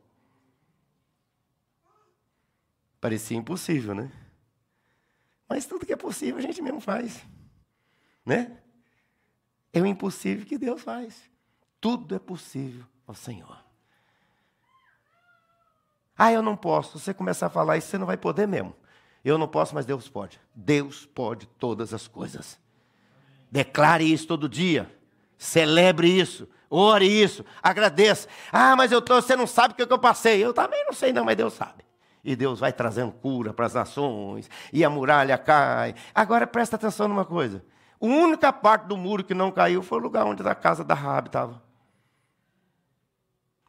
Parecia 3.01 3.37
impossível, 3.37 3.93
né? 3.93 4.09
Mas 5.55 5.67
tudo 5.67 5.87
que 5.87 5.93
é 5.93 5.97
possível 5.97 6.39
a 6.39 6.43
gente 6.43 6.61
mesmo 6.61 6.81
faz. 6.81 7.25
Né? 8.27 8.59
É 9.73 9.81
o 9.81 9.87
impossível 9.87 10.45
que 10.45 10.59
Deus 10.59 10.83
faz. 10.83 11.31
Tudo 11.81 12.13
é 12.13 12.19
possível 12.19 12.85
ao 13.07 13.15
Senhor. 13.15 13.57
Ah, 16.19 16.33
eu 16.33 16.43
não 16.43 16.57
posso. 16.57 16.99
Você 16.99 17.15
começar 17.15 17.47
a 17.47 17.51
falar 17.51 17.77
isso, 17.77 17.87
você 17.87 17.97
não 17.97 18.05
vai 18.05 18.17
poder 18.17 18.49
mesmo. 18.49 18.75
Eu 19.25 19.39
não 19.39 19.47
posso, 19.47 19.77
mas 19.77 19.87
Deus 19.87 20.09
pode. 20.09 20.41
Deus 20.53 21.07
pode 21.07 21.47
todas 21.47 21.95
as 21.95 22.09
coisas. 22.09 22.59
Declare 23.49 24.13
isso 24.13 24.27
todo 24.27 24.49
dia. 24.49 24.93
Celebre 25.39 26.09
isso. 26.09 26.49
Ore 26.69 27.07
isso. 27.07 27.45
Agradeça. 27.63 28.27
Ah, 28.51 28.75
mas 28.75 28.91
eu 28.91 29.01
tô, 29.01 29.23
você 29.23 29.37
não 29.37 29.47
sabe 29.47 29.75
o 29.75 29.87
que 29.87 29.93
eu 29.93 29.99
passei. 30.01 30.45
Eu 30.45 30.53
também 30.53 30.85
não 30.85 30.93
sei, 30.93 31.13
não, 31.13 31.25
mas 31.25 31.37
Deus 31.37 31.53
sabe 31.55 31.85
e 32.25 32.35
Deus 32.35 32.59
vai 32.59 32.73
trazendo 32.73 33.13
cura 33.13 33.53
para 33.53 33.67
as 33.67 33.75
nações, 33.75 34.49
e 34.73 34.85
a 34.85 34.91
muralha 34.91 35.37
cai. 35.37 35.95
Agora 36.15 36.47
presta 36.47 36.77
atenção 36.77 37.07
numa 37.07 37.25
coisa: 37.25 37.65
a 38.01 38.07
única 38.07 38.53
parte 38.53 38.87
do 38.87 38.97
muro 38.97 39.23
que 39.23 39.35
não 39.35 39.53
caiu 39.53 39.83
foi 39.83 39.99
o 39.99 40.03
lugar 40.03 40.25
onde 40.25 40.47
a 40.47 40.55
casa 40.55 40.83
da 40.83 40.95
Rabi 40.95 41.29
estava. 41.29 41.63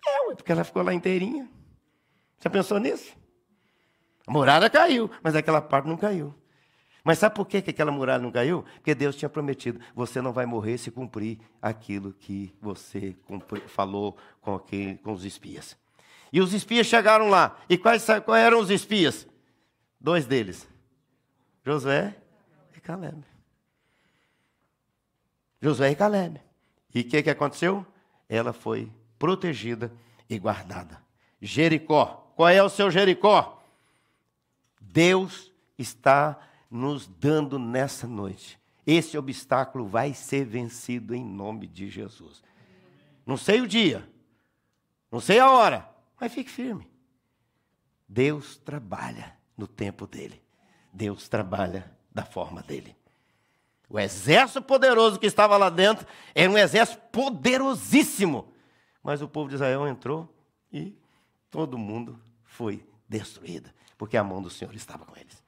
É, 0.08 0.36
porque 0.36 0.52
ela 0.52 0.64
ficou 0.64 0.84
lá 0.84 0.94
inteirinha. 0.94 1.50
Você 2.38 2.50
pensou 2.50 2.80
nisso? 2.80 3.16
A 4.28 4.32
muralha 4.32 4.70
caiu, 4.70 5.10
mas 5.22 5.36
aquela 5.36 5.62
parte 5.62 5.88
não 5.88 5.98
caiu. 5.98 6.34
Mas 7.04 7.20
sabe 7.20 7.36
por 7.36 7.48
que 7.48 7.58
aquela 7.58 7.92
muralha 7.92 8.22
não 8.22 8.32
caiu? 8.32 8.64
Porque 8.76 8.96
Deus 8.96 9.16
tinha 9.16 9.30
prometido: 9.30 9.80
você 9.94 10.22
não 10.22 10.34
vai 10.34 10.46
morrer 10.46 10.78
se 10.78 10.90
cumprir 10.90 11.40
aquilo 11.62 12.14
que 12.14 12.54
você 12.62 13.16
falou 13.68 14.18
com, 14.42 14.56
aquele, 14.56 14.98
com 14.98 15.14
os 15.14 15.24
espias. 15.24 15.78
E 16.32 16.42
os 16.42 16.54
espias 16.54 16.88
chegaram 16.88 17.30
lá. 17.30 17.58
E 17.70 17.78
quais, 17.78 18.06
quais 18.26 18.44
eram 18.44 18.60
os 18.60 18.70
espias? 18.70 19.28
Dois 20.00 20.26
deles: 20.26 20.68
Josué 21.64 22.16
e 22.76 22.80
Caleb. 22.80 23.24
Josué 25.62 25.92
e 25.92 25.96
Caleb. 25.96 26.40
E 26.94 27.02
o 27.02 27.04
que, 27.04 27.24
que 27.24 27.30
aconteceu? 27.30 27.86
Ela 28.30 28.54
foi 28.54 28.92
protegida 29.18 29.92
e 30.30 30.38
guardada. 30.38 31.02
Jericó. 31.42 32.32
Qual 32.36 32.50
é 32.50 32.62
o 32.62 32.70
seu 32.70 32.92
Jericó? 32.92 33.64
Deus 34.80 35.52
está 35.78 36.38
nos 36.70 37.08
dando 37.08 37.58
nessa 37.58 38.08
noite. 38.08 38.60
Esse 38.86 39.18
obstáculo 39.18 39.88
vai 39.88 40.14
ser 40.14 40.46
vencido 40.46 41.16
em 41.16 41.24
nome 41.24 41.68
de 41.68 41.90
Jesus. 41.90 42.44
Não 43.26 43.38
sei 43.38 43.62
o 43.62 43.68
dia, 43.68 44.08
não 45.12 45.20
sei 45.20 45.40
a 45.40 45.50
hora, 45.50 45.90
mas 46.20 46.34
fique 46.34 46.50
firme. 46.50 46.90
Deus 48.08 48.58
trabalha 48.58 49.36
no 49.58 49.68
tempo 49.68 50.06
dele. 50.06 50.42
Deus 50.94 51.28
trabalha 51.28 51.92
da 52.14 52.24
forma 52.24 52.62
dele. 52.62 52.96
O 53.90 54.00
exército 54.00 54.62
poderoso 54.62 55.20
que 55.20 55.26
estava 55.26 55.58
lá 55.58 55.70
dentro 55.70 56.06
era 56.34 56.50
um 56.50 56.58
exército 56.58 57.02
poderosíssimo. 57.12 58.52
Mas 59.04 59.22
o 59.22 59.28
povo 59.28 59.50
de 59.50 59.56
Israel 59.56 59.88
entrou 59.88 60.34
e 60.72 60.98
todo 61.52 61.78
mundo 61.78 62.20
foi 62.44 62.84
destruído, 63.08 63.70
porque 63.98 64.18
a 64.18 64.24
mão 64.24 64.42
do 64.42 64.50
Senhor 64.50 64.74
estava 64.74 65.06
com 65.06 65.16
eles. 65.16 65.44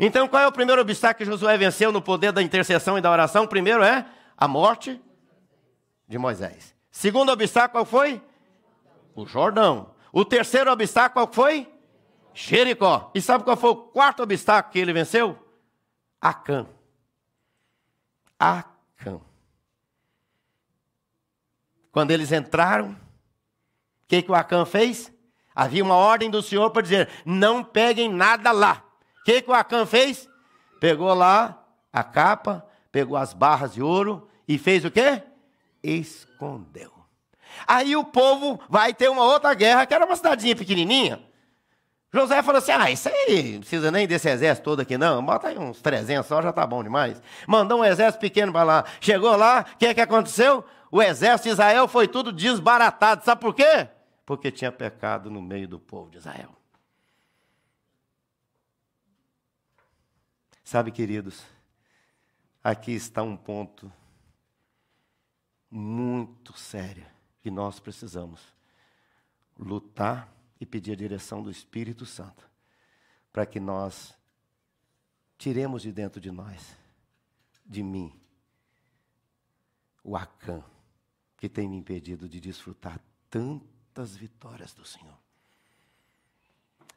Então, 0.00 0.28
qual 0.28 0.42
é 0.42 0.46
o 0.46 0.52
primeiro 0.52 0.80
obstáculo 0.80 1.18
que 1.18 1.24
Josué 1.24 1.56
venceu 1.56 1.92
no 1.92 2.02
poder 2.02 2.32
da 2.32 2.42
intercessão 2.42 2.98
e 2.98 3.00
da 3.00 3.10
oração? 3.10 3.44
O 3.44 3.48
primeiro 3.48 3.82
é 3.82 4.06
a 4.36 4.48
morte 4.48 5.00
de 6.06 6.18
Moisés. 6.18 6.74
Segundo 6.90 7.30
obstáculo, 7.30 7.72
qual 7.72 7.84
foi? 7.84 8.22
O 9.14 9.26
Jordão. 9.26 9.90
O 10.18 10.24
terceiro 10.24 10.72
obstáculo, 10.72 11.28
qual 11.28 11.32
foi? 11.32 11.72
Jericó. 12.34 13.12
E 13.14 13.22
sabe 13.22 13.44
qual 13.44 13.56
foi 13.56 13.70
o 13.70 13.76
quarto 13.76 14.20
obstáculo 14.20 14.72
que 14.72 14.78
ele 14.80 14.92
venceu? 14.92 15.38
Acã. 16.20 16.66
Acã. 18.36 19.20
Quando 21.92 22.10
eles 22.10 22.32
entraram, 22.32 22.90
o 22.90 22.96
que, 24.08 24.20
que 24.20 24.32
o 24.32 24.34
Acã 24.34 24.64
fez? 24.64 25.12
Havia 25.54 25.84
uma 25.84 25.94
ordem 25.94 26.28
do 26.28 26.42
Senhor 26.42 26.68
para 26.72 26.82
dizer: 26.82 27.08
não 27.24 27.62
peguem 27.62 28.12
nada 28.12 28.50
lá. 28.50 28.84
O 29.20 29.22
que, 29.22 29.40
que 29.40 29.50
o 29.52 29.54
Acã 29.54 29.86
fez? 29.86 30.28
Pegou 30.80 31.14
lá 31.14 31.64
a 31.92 32.02
capa, 32.02 32.66
pegou 32.90 33.16
as 33.16 33.32
barras 33.32 33.72
de 33.72 33.80
ouro 33.80 34.28
e 34.48 34.58
fez 34.58 34.84
o 34.84 34.90
quê? 34.90 35.22
Escondeu. 35.80 36.97
Aí 37.66 37.96
o 37.96 38.04
povo 38.04 38.60
vai 38.68 38.94
ter 38.94 39.08
uma 39.08 39.24
outra 39.24 39.54
guerra, 39.54 39.86
que 39.86 39.94
era 39.94 40.04
uma 40.04 40.16
cidadinha 40.16 40.54
pequenininha. 40.54 41.28
José 42.12 42.42
falou 42.42 42.58
assim: 42.58 42.72
ah, 42.72 42.90
isso 42.90 43.08
aí 43.08 43.52
não 43.52 43.60
precisa 43.60 43.90
nem 43.90 44.06
desse 44.06 44.28
exército 44.28 44.64
todo 44.64 44.80
aqui, 44.80 44.96
não. 44.96 45.24
Bota 45.24 45.48
aí 45.48 45.58
uns 45.58 45.80
300 45.80 46.26
só, 46.26 46.40
já 46.40 46.52
tá 46.52 46.66
bom 46.66 46.82
demais. 46.82 47.20
Mandou 47.46 47.80
um 47.80 47.84
exército 47.84 48.20
pequeno 48.20 48.52
para 48.52 48.64
lá. 48.64 48.84
Chegou 49.00 49.36
lá, 49.36 49.66
o 49.74 49.76
que, 49.76 49.94
que 49.94 50.00
aconteceu? 50.00 50.64
O 50.90 51.02
exército 51.02 51.48
de 51.48 51.52
Israel 51.52 51.86
foi 51.86 52.08
tudo 52.08 52.32
desbaratado. 52.32 53.24
Sabe 53.24 53.40
por 53.40 53.54
quê? 53.54 53.88
Porque 54.24 54.50
tinha 54.50 54.72
pecado 54.72 55.30
no 55.30 55.42
meio 55.42 55.68
do 55.68 55.78
povo 55.78 56.10
de 56.10 56.16
Israel. 56.16 56.50
Sabe, 60.64 60.90
queridos, 60.90 61.42
aqui 62.62 62.92
está 62.92 63.22
um 63.22 63.36
ponto 63.36 63.90
muito 65.70 66.58
sério 66.58 67.06
que 67.40 67.50
nós 67.50 67.78
precisamos 67.80 68.40
lutar 69.58 70.32
e 70.60 70.66
pedir 70.66 70.92
a 70.92 70.96
direção 70.96 71.42
do 71.42 71.50
Espírito 71.50 72.04
Santo 72.06 72.48
para 73.32 73.46
que 73.46 73.60
nós 73.60 74.14
tiremos 75.36 75.82
de 75.82 75.92
dentro 75.92 76.20
de 76.20 76.30
nós, 76.30 76.76
de 77.64 77.82
mim, 77.82 78.12
o 80.02 80.16
Acã, 80.16 80.64
que 81.36 81.48
tem 81.48 81.68
me 81.68 81.76
impedido 81.76 82.28
de 82.28 82.40
desfrutar 82.40 83.00
tantas 83.30 84.16
vitórias 84.16 84.72
do 84.72 84.84
Senhor. 84.84 85.16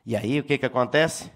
E 0.05 0.15
aí 0.15 0.39
o 0.39 0.43
que, 0.43 0.57
que 0.57 0.65
acontece? 0.65 1.31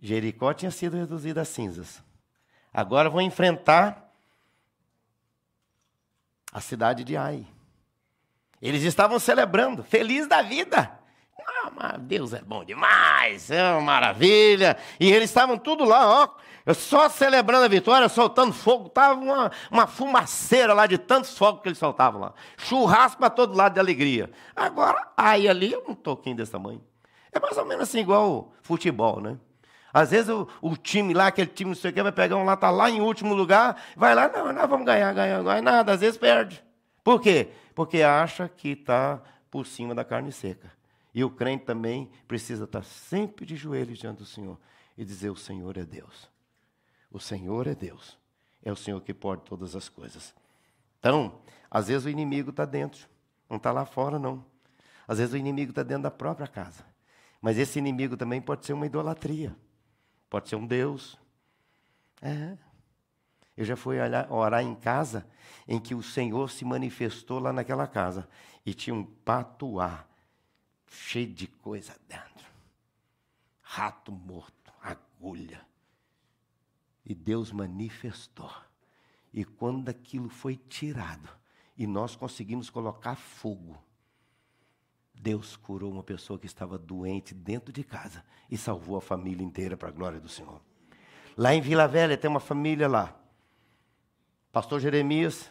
Jericó 0.00 0.52
tinha 0.52 0.70
sido 0.70 0.96
reduzida 0.96 1.42
a 1.42 1.44
cinzas. 1.44 2.02
Agora 2.72 3.10
vou 3.10 3.20
enfrentar 3.20 4.09
a 6.52 6.60
cidade 6.60 7.04
de 7.04 7.16
Ai. 7.16 7.46
Eles 8.60 8.82
estavam 8.82 9.18
celebrando, 9.18 9.82
feliz 9.82 10.26
da 10.26 10.42
vida. 10.42 10.98
Ah, 11.78 11.96
Deus 11.96 12.34
é 12.34 12.42
bom 12.42 12.64
demais, 12.64 13.50
é 13.50 13.72
uma 13.72 13.80
maravilha. 13.80 14.76
E 14.98 15.10
eles 15.10 15.30
estavam 15.30 15.56
tudo 15.56 15.84
lá, 15.84 16.06
ó, 16.06 16.74
só 16.74 17.08
celebrando 17.08 17.64
a 17.64 17.68
vitória, 17.68 18.08
soltando 18.08 18.52
fogo. 18.52 18.88
Estava 18.88 19.18
uma, 19.18 19.50
uma 19.70 19.86
fumaceira 19.86 20.74
lá 20.74 20.86
de 20.86 20.98
tantos 20.98 21.36
fogos 21.36 21.62
que 21.62 21.68
eles 21.68 21.78
soltavam 21.78 22.20
lá. 22.20 22.34
Churrasco 22.58 23.18
para 23.18 23.30
todo 23.30 23.56
lado 23.56 23.74
de 23.74 23.80
alegria. 23.80 24.30
Agora, 24.54 25.08
aí 25.16 25.48
ali, 25.48 25.74
um 25.88 25.94
toquinho 25.94 26.36
desse 26.36 26.52
tamanho. 26.52 26.82
É 27.32 27.40
mais 27.40 27.56
ou 27.56 27.64
menos 27.64 27.84
assim, 27.84 28.00
igual 28.00 28.52
futebol, 28.62 29.20
né? 29.20 29.38
Às 29.92 30.10
vezes 30.10 30.28
o, 30.28 30.48
o, 30.62 30.76
time 30.76 31.12
lá, 31.12 31.26
aquele 31.26 31.48
time 31.48 31.70
não 31.70 31.76
sei 31.76 31.90
o 31.90 31.94
que, 31.94 32.02
vai 32.02 32.12
pegar 32.12 32.36
um 32.36 32.44
lá, 32.44 32.56
tá 32.56 32.70
lá 32.70 32.88
em 32.90 33.00
último 33.00 33.34
lugar, 33.34 33.80
vai 33.96 34.14
lá, 34.14 34.28
não, 34.28 34.52
nós 34.52 34.68
vamos 34.68 34.86
ganhar, 34.86 35.12
ganhar, 35.12 35.42
ganhar, 35.42 35.62
nada, 35.62 35.92
às 35.92 36.00
vezes 36.00 36.16
perde. 36.16 36.62
Por 37.02 37.20
quê? 37.20 37.48
Porque 37.74 38.02
acha 38.02 38.48
que 38.48 38.70
está 38.70 39.20
por 39.50 39.66
cima 39.66 39.94
da 39.94 40.04
carne 40.04 40.30
seca. 40.30 40.70
E 41.12 41.24
o 41.24 41.30
crente 41.30 41.64
também 41.64 42.08
precisa 42.28 42.64
estar 42.64 42.84
sempre 42.84 43.44
de 43.44 43.56
joelhos 43.56 43.98
diante 43.98 44.18
do 44.18 44.26
Senhor 44.26 44.56
e 44.96 45.04
dizer: 45.04 45.30
O 45.30 45.36
Senhor 45.36 45.76
é 45.76 45.84
Deus. 45.84 46.28
O 47.10 47.18
Senhor 47.18 47.66
é 47.66 47.74
Deus. 47.74 48.16
É 48.62 48.70
o 48.70 48.76
Senhor 48.76 49.00
que 49.00 49.12
pode 49.12 49.42
todas 49.42 49.74
as 49.74 49.88
coisas. 49.88 50.34
Então, 51.00 51.40
às 51.70 51.88
vezes 51.88 52.04
o 52.04 52.10
inimigo 52.10 52.50
está 52.50 52.64
dentro, 52.64 53.08
não 53.48 53.56
está 53.56 53.72
lá 53.72 53.84
fora, 53.84 54.18
não. 54.18 54.44
Às 55.08 55.18
vezes 55.18 55.34
o 55.34 55.36
inimigo 55.36 55.70
está 55.70 55.82
dentro 55.82 56.04
da 56.04 56.10
própria 56.10 56.46
casa. 56.46 56.84
Mas 57.40 57.58
esse 57.58 57.78
inimigo 57.78 58.16
também 58.16 58.40
pode 58.40 58.66
ser 58.66 58.74
uma 58.74 58.86
idolatria. 58.86 59.56
Pode 60.30 60.48
ser 60.48 60.54
um 60.56 60.66
Deus. 60.66 61.18
É. 62.22 62.56
Eu 63.56 63.64
já 63.64 63.76
fui 63.76 63.96
orar 64.30 64.62
em 64.62 64.74
casa 64.76 65.26
em 65.66 65.78
que 65.80 65.94
o 65.94 66.02
Senhor 66.02 66.48
se 66.48 66.64
manifestou 66.64 67.40
lá 67.40 67.52
naquela 67.52 67.86
casa 67.86 68.28
e 68.64 68.72
tinha 68.72 68.94
um 68.94 69.04
patuá 69.04 70.06
cheio 70.86 71.34
de 71.34 71.48
coisa 71.48 71.94
dentro. 72.08 72.46
Rato 73.60 74.10
morto, 74.12 74.72
agulha. 74.80 75.60
E 77.04 77.14
Deus 77.14 77.50
manifestou. 77.50 78.52
E 79.32 79.44
quando 79.44 79.88
aquilo 79.88 80.28
foi 80.28 80.56
tirado 80.56 81.28
e 81.76 81.86
nós 81.86 82.14
conseguimos 82.14 82.70
colocar 82.70 83.16
fogo, 83.16 83.82
Deus 85.20 85.56
curou 85.56 85.92
uma 85.92 86.02
pessoa 86.02 86.38
que 86.38 86.46
estava 86.46 86.78
doente 86.78 87.34
dentro 87.34 87.72
de 87.72 87.84
casa 87.84 88.24
e 88.50 88.56
salvou 88.56 88.96
a 88.96 89.00
família 89.00 89.44
inteira 89.44 89.76
para 89.76 89.88
a 89.88 89.92
glória 89.92 90.18
do 90.18 90.28
Senhor. 90.28 90.60
Lá 91.36 91.54
em 91.54 91.60
Vila 91.60 91.86
Velha 91.86 92.16
tem 92.16 92.30
uma 92.30 92.40
família 92.40 92.88
lá 92.88 93.20
pastor 94.52 94.80
Jeremias, 94.80 95.50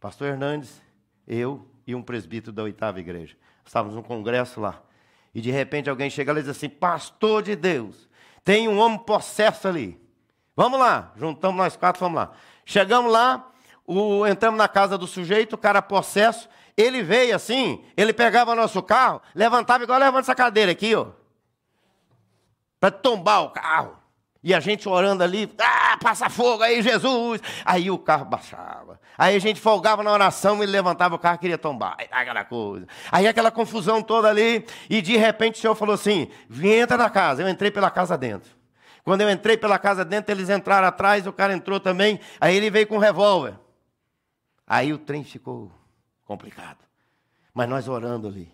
pastor 0.00 0.28
Hernandes, 0.28 0.82
eu 1.26 1.66
e 1.86 1.94
um 1.94 2.02
presbítero 2.02 2.52
da 2.52 2.62
oitava 2.62 3.00
igreja. 3.00 3.36
Estávamos 3.64 3.94
num 3.94 4.02
congresso 4.02 4.60
lá. 4.60 4.82
E 5.34 5.40
de 5.40 5.50
repente 5.50 5.88
alguém 5.88 6.10
chega 6.10 6.32
lá 6.32 6.38
e 6.38 6.42
diz 6.42 6.50
assim: 6.50 6.68
Pastor 6.68 7.42
de 7.42 7.56
Deus, 7.56 8.08
tem 8.42 8.68
um 8.68 8.78
homem 8.78 8.98
possesso 8.98 9.68
ali. 9.68 10.00
Vamos 10.56 10.78
lá, 10.78 11.12
juntamos 11.16 11.56
nós 11.56 11.76
quatro, 11.76 12.00
vamos 12.00 12.16
lá. 12.16 12.32
Chegamos 12.64 13.10
lá, 13.10 13.50
o, 13.86 14.26
entramos 14.26 14.58
na 14.58 14.68
casa 14.68 14.96
do 14.96 15.06
sujeito, 15.06 15.54
o 15.54 15.58
cara 15.58 15.82
possesso. 15.82 16.48
Ele 16.76 17.02
veio 17.02 17.36
assim, 17.36 17.84
ele 17.96 18.12
pegava 18.12 18.54
nosso 18.54 18.82
carro, 18.82 19.20
levantava 19.34 19.84
igual 19.84 19.98
levanta 19.98 20.22
essa 20.22 20.34
cadeira 20.34 20.72
aqui, 20.72 20.94
ó. 20.94 21.08
Para 22.80 22.90
tombar 22.90 23.44
o 23.44 23.50
carro. 23.50 23.96
E 24.42 24.52
a 24.52 24.60
gente 24.60 24.86
orando 24.86 25.22
ali, 25.22 25.50
ah, 25.58 25.96
passa 26.02 26.28
fogo 26.28 26.62
aí, 26.62 26.82
Jesus. 26.82 27.40
Aí 27.64 27.90
o 27.90 27.96
carro 27.96 28.26
baixava. 28.26 29.00
Aí 29.16 29.34
a 29.34 29.38
gente 29.38 29.58
folgava 29.58 30.02
na 30.02 30.12
oração, 30.12 30.62
ele 30.62 30.70
levantava 30.70 31.14
o 31.14 31.18
carro, 31.18 31.38
queria 31.38 31.56
tombar. 31.56 31.96
Aí 31.98 32.08
aquela 32.10 32.44
coisa. 32.44 32.86
Aí 33.10 33.26
aquela 33.26 33.50
confusão 33.50 34.02
toda 34.02 34.28
ali. 34.28 34.66
E 34.90 35.00
de 35.00 35.16
repente 35.16 35.54
o 35.54 35.60
Senhor 35.62 35.74
falou 35.74 35.94
assim: 35.94 36.28
entra 36.62 36.98
na 36.98 37.08
casa. 37.08 37.40
Eu 37.40 37.48
entrei 37.48 37.70
pela 37.70 37.90
casa 37.90 38.18
dentro. 38.18 38.50
Quando 39.02 39.22
eu 39.22 39.30
entrei 39.30 39.56
pela 39.56 39.78
casa 39.78 40.04
dentro, 40.04 40.32
eles 40.32 40.50
entraram 40.50 40.88
atrás, 40.88 41.26
o 41.26 41.32
cara 41.32 41.54
entrou 41.54 41.80
também. 41.80 42.20
Aí 42.38 42.54
ele 42.54 42.68
veio 42.68 42.86
com 42.86 42.96
um 42.96 42.98
revólver. 42.98 43.54
Aí 44.66 44.92
o 44.92 44.98
trem 44.98 45.24
ficou 45.24 45.72
complicado. 46.24 46.78
Mas 47.52 47.68
nós 47.68 47.88
orando 47.88 48.28
ali. 48.28 48.52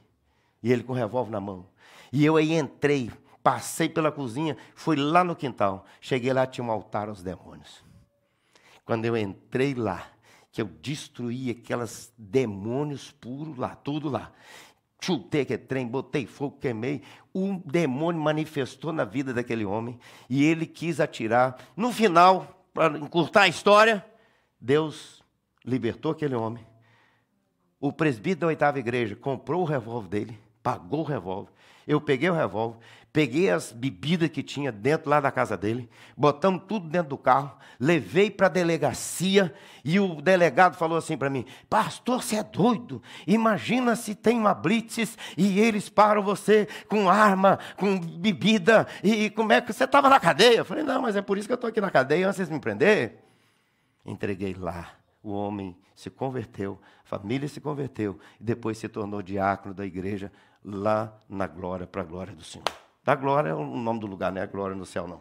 E 0.62 0.72
ele 0.72 0.82
com 0.82 0.92
o 0.92 0.96
revólver 0.96 1.30
na 1.30 1.40
mão. 1.40 1.66
E 2.12 2.24
eu 2.24 2.36
aí 2.36 2.52
entrei 2.52 3.10
Passei 3.42 3.88
pela 3.88 4.12
cozinha, 4.12 4.56
fui 4.74 4.96
lá 4.96 5.24
no 5.24 5.34
quintal. 5.34 5.86
Cheguei 6.00 6.32
lá, 6.32 6.46
tinha 6.46 6.64
um 6.64 6.70
altar 6.70 7.08
aos 7.08 7.22
demônios. 7.22 7.82
Quando 8.84 9.06
eu 9.06 9.16
entrei 9.16 9.74
lá, 9.74 10.06
que 10.52 10.60
eu 10.60 10.66
destruí 10.66 11.50
aqueles 11.50 12.12
demônios 12.18 13.10
puros 13.10 13.56
lá, 13.56 13.74
tudo 13.74 14.10
lá. 14.10 14.30
Chutei 15.00 15.42
aquele 15.42 15.62
trem, 15.62 15.86
botei 15.86 16.26
fogo, 16.26 16.58
queimei. 16.60 17.02
Um 17.34 17.56
demônio 17.56 18.20
manifestou 18.20 18.92
na 18.92 19.04
vida 19.04 19.32
daquele 19.32 19.64
homem 19.64 19.98
e 20.28 20.44
ele 20.44 20.66
quis 20.66 21.00
atirar. 21.00 21.56
No 21.74 21.90
final, 21.92 22.66
para 22.74 22.98
encurtar 22.98 23.42
a 23.42 23.48
história, 23.48 24.04
Deus 24.60 25.22
libertou 25.64 26.12
aquele 26.12 26.34
homem. 26.34 26.66
O 27.80 27.90
presbítero 27.90 28.40
da 28.40 28.46
oitava 28.48 28.78
igreja 28.78 29.16
comprou 29.16 29.62
o 29.62 29.64
revólver 29.64 30.08
dele, 30.08 30.38
pagou 30.62 31.00
o 31.00 31.04
revólver 31.04 31.50
Eu 31.86 31.98
peguei 31.98 32.28
o 32.28 32.34
revólver, 32.34 32.78
peguei 33.10 33.48
as 33.48 33.72
bebidas 33.72 34.28
que 34.28 34.42
tinha 34.42 34.70
dentro 34.70 35.08
lá 35.08 35.18
da 35.18 35.32
casa 35.32 35.56
dele, 35.56 35.88
botamos 36.14 36.64
tudo 36.68 36.86
dentro 36.86 37.08
do 37.08 37.16
carro, 37.16 37.56
levei 37.80 38.30
para 38.30 38.48
a 38.48 38.50
delegacia 38.50 39.54
e 39.82 39.98
o 39.98 40.20
delegado 40.20 40.76
falou 40.76 40.98
assim 40.98 41.16
para 41.16 41.30
mim: 41.30 41.46
Pastor, 41.70 42.22
você 42.22 42.36
é 42.36 42.44
doido? 42.44 43.02
Imagina 43.26 43.96
se 43.96 44.14
tem 44.14 44.38
uma 44.38 44.52
blitz 44.52 45.16
e 45.34 45.58
eles 45.58 45.88
param 45.88 46.22
você 46.22 46.68
com 46.86 47.08
arma, 47.08 47.58
com 47.78 47.98
bebida 47.98 48.86
e 49.02 49.30
como 49.30 49.54
é 49.54 49.60
que 49.62 49.72
você 49.72 49.84
estava 49.84 50.10
na 50.10 50.20
cadeia? 50.20 50.58
Eu 50.58 50.64
falei: 50.66 50.84
Não, 50.84 51.00
mas 51.00 51.16
é 51.16 51.22
por 51.22 51.38
isso 51.38 51.48
que 51.48 51.52
eu 51.52 51.56
estou 51.56 51.68
aqui 51.68 51.80
na 51.80 51.90
cadeia 51.90 52.28
antes 52.28 52.46
de 52.46 52.52
me 52.52 52.60
prender. 52.60 53.24
Entreguei 54.04 54.52
lá 54.52 54.99
o 55.22 55.32
homem 55.32 55.76
se 55.94 56.10
converteu, 56.10 56.78
a 57.04 57.08
família 57.08 57.48
se 57.48 57.60
converteu 57.60 58.18
e 58.40 58.44
depois 58.44 58.78
se 58.78 58.88
tornou 58.88 59.22
diácono 59.22 59.74
da 59.74 59.84
igreja 59.84 60.32
lá 60.64 61.12
na 61.28 61.46
glória, 61.46 61.86
para 61.86 62.02
a 62.02 62.04
glória 62.04 62.34
do 62.34 62.44
Senhor. 62.44 62.64
Da 63.04 63.14
glória 63.14 63.50
é 63.50 63.54
o 63.54 63.64
nome 63.64 64.00
do 64.00 64.06
lugar, 64.06 64.30
não 64.30 64.40
é 64.40 64.44
a 64.44 64.46
glória 64.46 64.76
no 64.76 64.86
céu, 64.86 65.06
não. 65.08 65.20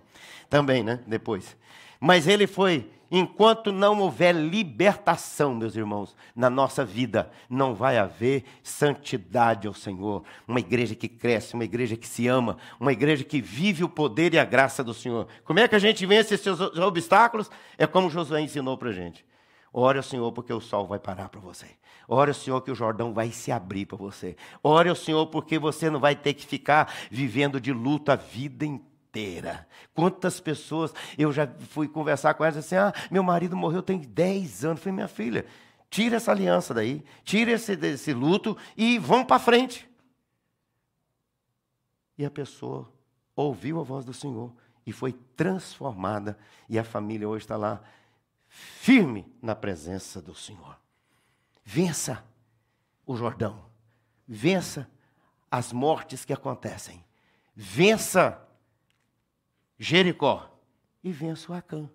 Também, 0.49 0.83
né? 0.83 0.99
Depois. 1.07 1.55
Mas 1.99 2.27
ele 2.27 2.47
foi, 2.47 2.89
enquanto 3.11 3.71
não 3.71 3.99
houver 3.99 4.33
libertação, 4.33 5.53
meus 5.53 5.75
irmãos, 5.75 6.15
na 6.35 6.49
nossa 6.49 6.85
vida, 6.85 7.29
não 7.49 7.73
vai 7.73 7.97
haver 7.97 8.43
santidade 8.63 9.67
ao 9.67 9.73
Senhor. 9.73 10.23
Uma 10.47 10.59
igreja 10.59 10.95
que 10.95 11.07
cresce, 11.07 11.53
uma 11.53 11.63
igreja 11.63 11.97
que 11.97 12.07
se 12.07 12.27
ama, 12.27 12.57
uma 12.79 12.91
igreja 12.91 13.23
que 13.23 13.41
vive 13.41 13.83
o 13.83 13.89
poder 13.89 14.33
e 14.33 14.39
a 14.39 14.45
graça 14.45 14.83
do 14.83 14.93
Senhor. 14.93 15.27
Como 15.43 15.59
é 15.59 15.67
que 15.67 15.75
a 15.75 15.79
gente 15.79 16.05
vence 16.05 16.35
esses 16.35 16.59
obstáculos? 16.59 17.49
É 17.77 17.87
como 17.87 18.09
Josué 18.09 18.41
ensinou 18.41 18.77
para 18.77 18.89
a 18.89 18.93
gente. 18.93 19.25
Ore 19.71 19.97
ao 19.97 20.03
Senhor 20.03 20.31
porque 20.31 20.51
o 20.51 20.59
sol 20.59 20.87
vai 20.87 20.99
parar 20.99 21.29
para 21.29 21.39
você. 21.39 21.67
Ore 22.07 22.31
ao 22.31 22.35
Senhor 22.35 22.61
que 22.61 22.71
o 22.71 22.75
Jordão 22.75 23.13
vai 23.13 23.31
se 23.31 23.51
abrir 23.51 23.85
para 23.85 23.97
você. 23.97 24.35
Ore 24.63 24.89
ao 24.89 24.95
Senhor 24.95 25.27
porque 25.27 25.59
você 25.59 25.89
não 25.89 25.99
vai 25.99 26.15
ter 26.15 26.33
que 26.33 26.45
ficar 26.45 26.91
vivendo 27.11 27.61
de 27.61 27.71
luta 27.71 28.13
a 28.13 28.15
vida 28.15 28.65
inteira. 28.65 29.67
Quantas 29.93 30.39
pessoas 30.39 30.93
eu 31.17 31.31
já 31.31 31.47
fui 31.69 31.87
conversar 31.87 32.33
com 32.33 32.43
elas 32.43 32.57
assim: 32.57 32.75
ah, 32.75 32.93
meu 33.11 33.21
marido 33.21 33.55
morreu 33.55 33.83
tem 33.83 33.99
10 33.99 34.65
anos. 34.65 34.79
Eu 34.79 34.83
falei, 34.83 34.95
minha 34.95 35.07
filha, 35.07 35.45
tira 35.89 36.15
essa 36.15 36.31
aliança 36.31 36.73
daí, 36.73 37.03
tira 37.23 37.51
esse, 37.51 37.73
esse 37.73 38.13
luto 38.13 38.57
e 38.75 38.97
vamos 38.97 39.27
para 39.27 39.39
frente. 39.39 39.87
E 42.17 42.25
a 42.25 42.31
pessoa 42.31 42.91
ouviu 43.35 43.79
a 43.79 43.83
voz 43.83 44.03
do 44.03 44.13
Senhor 44.13 44.51
e 44.85 44.91
foi 44.91 45.13
transformada, 45.35 46.37
e 46.67 46.79
a 46.79 46.83
família 46.83 47.29
hoje 47.29 47.45
está 47.45 47.55
lá 47.55 47.81
firme 48.49 49.31
na 49.41 49.55
presença 49.55 50.21
do 50.21 50.33
Senhor. 50.33 50.77
Vença 51.63 52.25
o 53.05 53.15
Jordão, 53.15 53.69
vença 54.27 54.89
as 55.49 55.71
mortes 55.71 56.25
que 56.25 56.33
acontecem, 56.33 57.05
vença 57.55 58.45
Jericó 59.77 60.59
e 61.03 61.11
vença 61.11 61.51
o 61.51 61.55
Acã, 61.55 61.89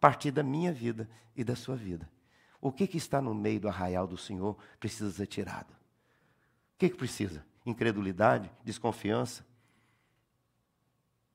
partir 0.00 0.30
da 0.30 0.42
minha 0.42 0.72
vida 0.72 1.08
e 1.36 1.44
da 1.44 1.54
sua 1.54 1.76
vida. 1.76 2.08
O 2.60 2.72
que, 2.72 2.86
que 2.86 2.96
está 2.96 3.20
no 3.20 3.34
meio 3.34 3.60
do 3.60 3.68
arraial 3.68 4.06
do 4.06 4.16
Senhor 4.16 4.56
precisa 4.80 5.10
ser 5.10 5.26
tirado? 5.26 5.70
O 5.70 6.78
que, 6.78 6.88
que 6.88 6.96
precisa? 6.96 7.44
Incredulidade? 7.64 8.50
Desconfiança? 8.64 9.42
O 9.42 9.46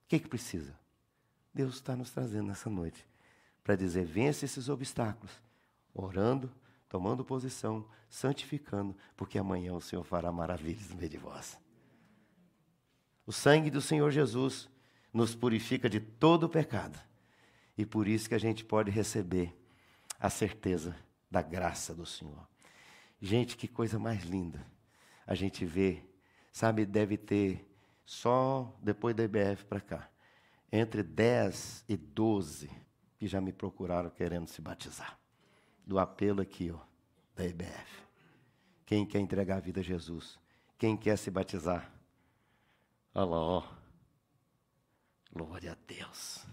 que, 0.07 0.19
que 0.19 0.27
precisa? 0.27 0.77
Deus 1.53 1.75
está 1.75 1.95
nos 1.95 2.09
trazendo 2.09 2.47
nessa 2.47 2.69
noite 2.69 3.05
para 3.63 3.75
dizer: 3.75 4.05
vence 4.05 4.45
esses 4.45 4.69
obstáculos, 4.69 5.31
orando, 5.93 6.51
tomando 6.89 7.23
posição, 7.23 7.87
santificando, 8.09 8.95
porque 9.15 9.37
amanhã 9.37 9.73
o 9.73 9.81
Senhor 9.81 10.03
fará 10.03 10.31
maravilhas 10.31 10.89
no 10.89 10.97
meio 10.97 11.09
de 11.09 11.17
vós. 11.17 11.59
O 13.25 13.31
sangue 13.31 13.69
do 13.69 13.81
Senhor 13.81 14.11
Jesus 14.11 14.69
nos 15.13 15.35
purifica 15.35 15.89
de 15.89 15.99
todo 15.99 16.43
o 16.43 16.49
pecado. 16.49 16.99
E 17.77 17.85
por 17.85 18.07
isso 18.07 18.27
que 18.27 18.35
a 18.35 18.39
gente 18.39 18.65
pode 18.65 18.91
receber 18.91 19.55
a 20.19 20.29
certeza 20.29 20.95
da 21.29 21.41
graça 21.41 21.95
do 21.95 22.05
Senhor. 22.05 22.47
Gente, 23.21 23.55
que 23.55 23.67
coisa 23.67 23.97
mais 23.97 24.23
linda. 24.23 24.65
A 25.25 25.35
gente 25.35 25.63
vê, 25.63 26.03
sabe, 26.51 26.85
deve 26.85 27.17
ter 27.17 27.65
só 28.05 28.77
depois 28.81 29.15
da 29.15 29.23
IBF 29.23 29.63
para 29.65 29.79
cá, 29.79 30.09
entre 30.71 31.03
10 31.03 31.85
e 31.87 31.95
12 31.95 32.80
que 33.21 33.27
já 33.27 33.39
me 33.39 33.53
procuraram 33.53 34.09
querendo 34.09 34.47
se 34.47 34.59
batizar. 34.63 35.15
Do 35.85 35.99
apelo 35.99 36.41
aqui, 36.41 36.71
ó, 36.71 36.79
da 37.35 37.45
IBF. 37.45 38.03
Quem 38.83 39.05
quer 39.05 39.19
entregar 39.19 39.57
a 39.57 39.59
vida 39.59 39.79
a 39.79 39.83
Jesus? 39.83 40.39
Quem 40.75 40.97
quer 40.97 41.19
se 41.19 41.29
batizar? 41.29 41.93
Olha 43.13 43.25
lá, 43.25 43.37
ó. 43.37 43.63
Glória 45.31 45.73
a 45.73 45.77
Deus. 45.85 46.43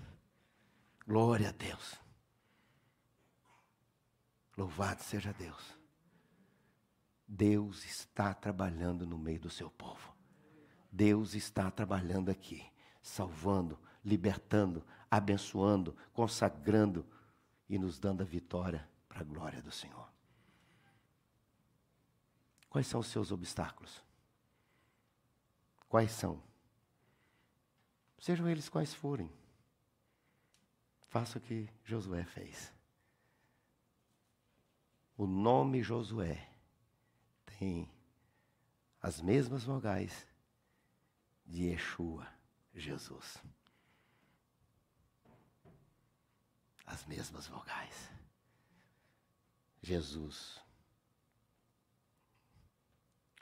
Glória 1.07 1.49
a 1.49 1.53
Deus. 1.53 1.95
Louvado 4.55 5.03
seja 5.03 5.33
Deus. 5.33 5.75
Deus 7.27 7.83
está 7.87 8.35
trabalhando 8.35 9.07
no 9.07 9.17
meio 9.17 9.41
do 9.41 9.49
seu 9.49 9.71
povo. 9.71 10.15
Deus 10.93 11.33
está 11.35 11.71
trabalhando 11.71 12.31
aqui, 12.31 12.63
salvando, 13.01 13.79
libertando, 14.05 14.85
abençoando, 15.11 15.97
consagrando 16.13 17.07
e 17.69 17.79
nos 17.79 17.99
dando 17.99 18.23
a 18.23 18.27
vitória 18.27 18.89
para 19.09 19.21
a 19.21 19.25
glória 19.25 19.63
do 19.63 19.71
Senhor. 19.71 20.09
Quais 22.69 22.87
são 22.87 23.01
os 23.01 23.07
seus 23.07 23.33
obstáculos? 23.33 24.03
Quais 25.89 26.11
são? 26.11 26.43
Sejam 28.19 28.49
eles 28.49 28.69
quais 28.69 28.93
forem. 28.93 29.33
Faça 31.09 31.39
o 31.39 31.41
que 31.41 31.69
Josué 31.85 32.25
fez. 32.25 32.73
O 35.17 35.27
nome 35.27 35.83
Josué 35.83 36.49
tem 37.59 37.91
as 39.01 39.21
mesmas 39.21 39.65
vogais 39.65 40.27
de 41.47 41.65
Yeshua, 41.65 42.27
Jesus. 42.75 43.43
As 46.89 47.05
mesmas 47.07 47.47
vogais. 47.47 48.11
Jesus 49.83 50.61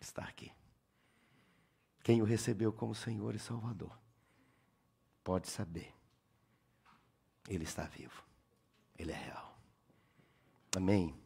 está 0.01 0.23
aqui. 0.23 0.53
Quem 2.03 2.23
o 2.23 2.25
recebeu 2.25 2.73
como 2.73 2.95
Senhor 2.95 3.35
e 3.35 3.39
Salvador 3.39 3.99
pode 5.25 5.49
saber. 5.49 5.93
Ele 7.49 7.65
está 7.65 7.85
vivo. 7.85 8.25
Ele 8.97 9.13
é 9.13 9.17
real. 9.17 9.59
Amém. 10.77 11.26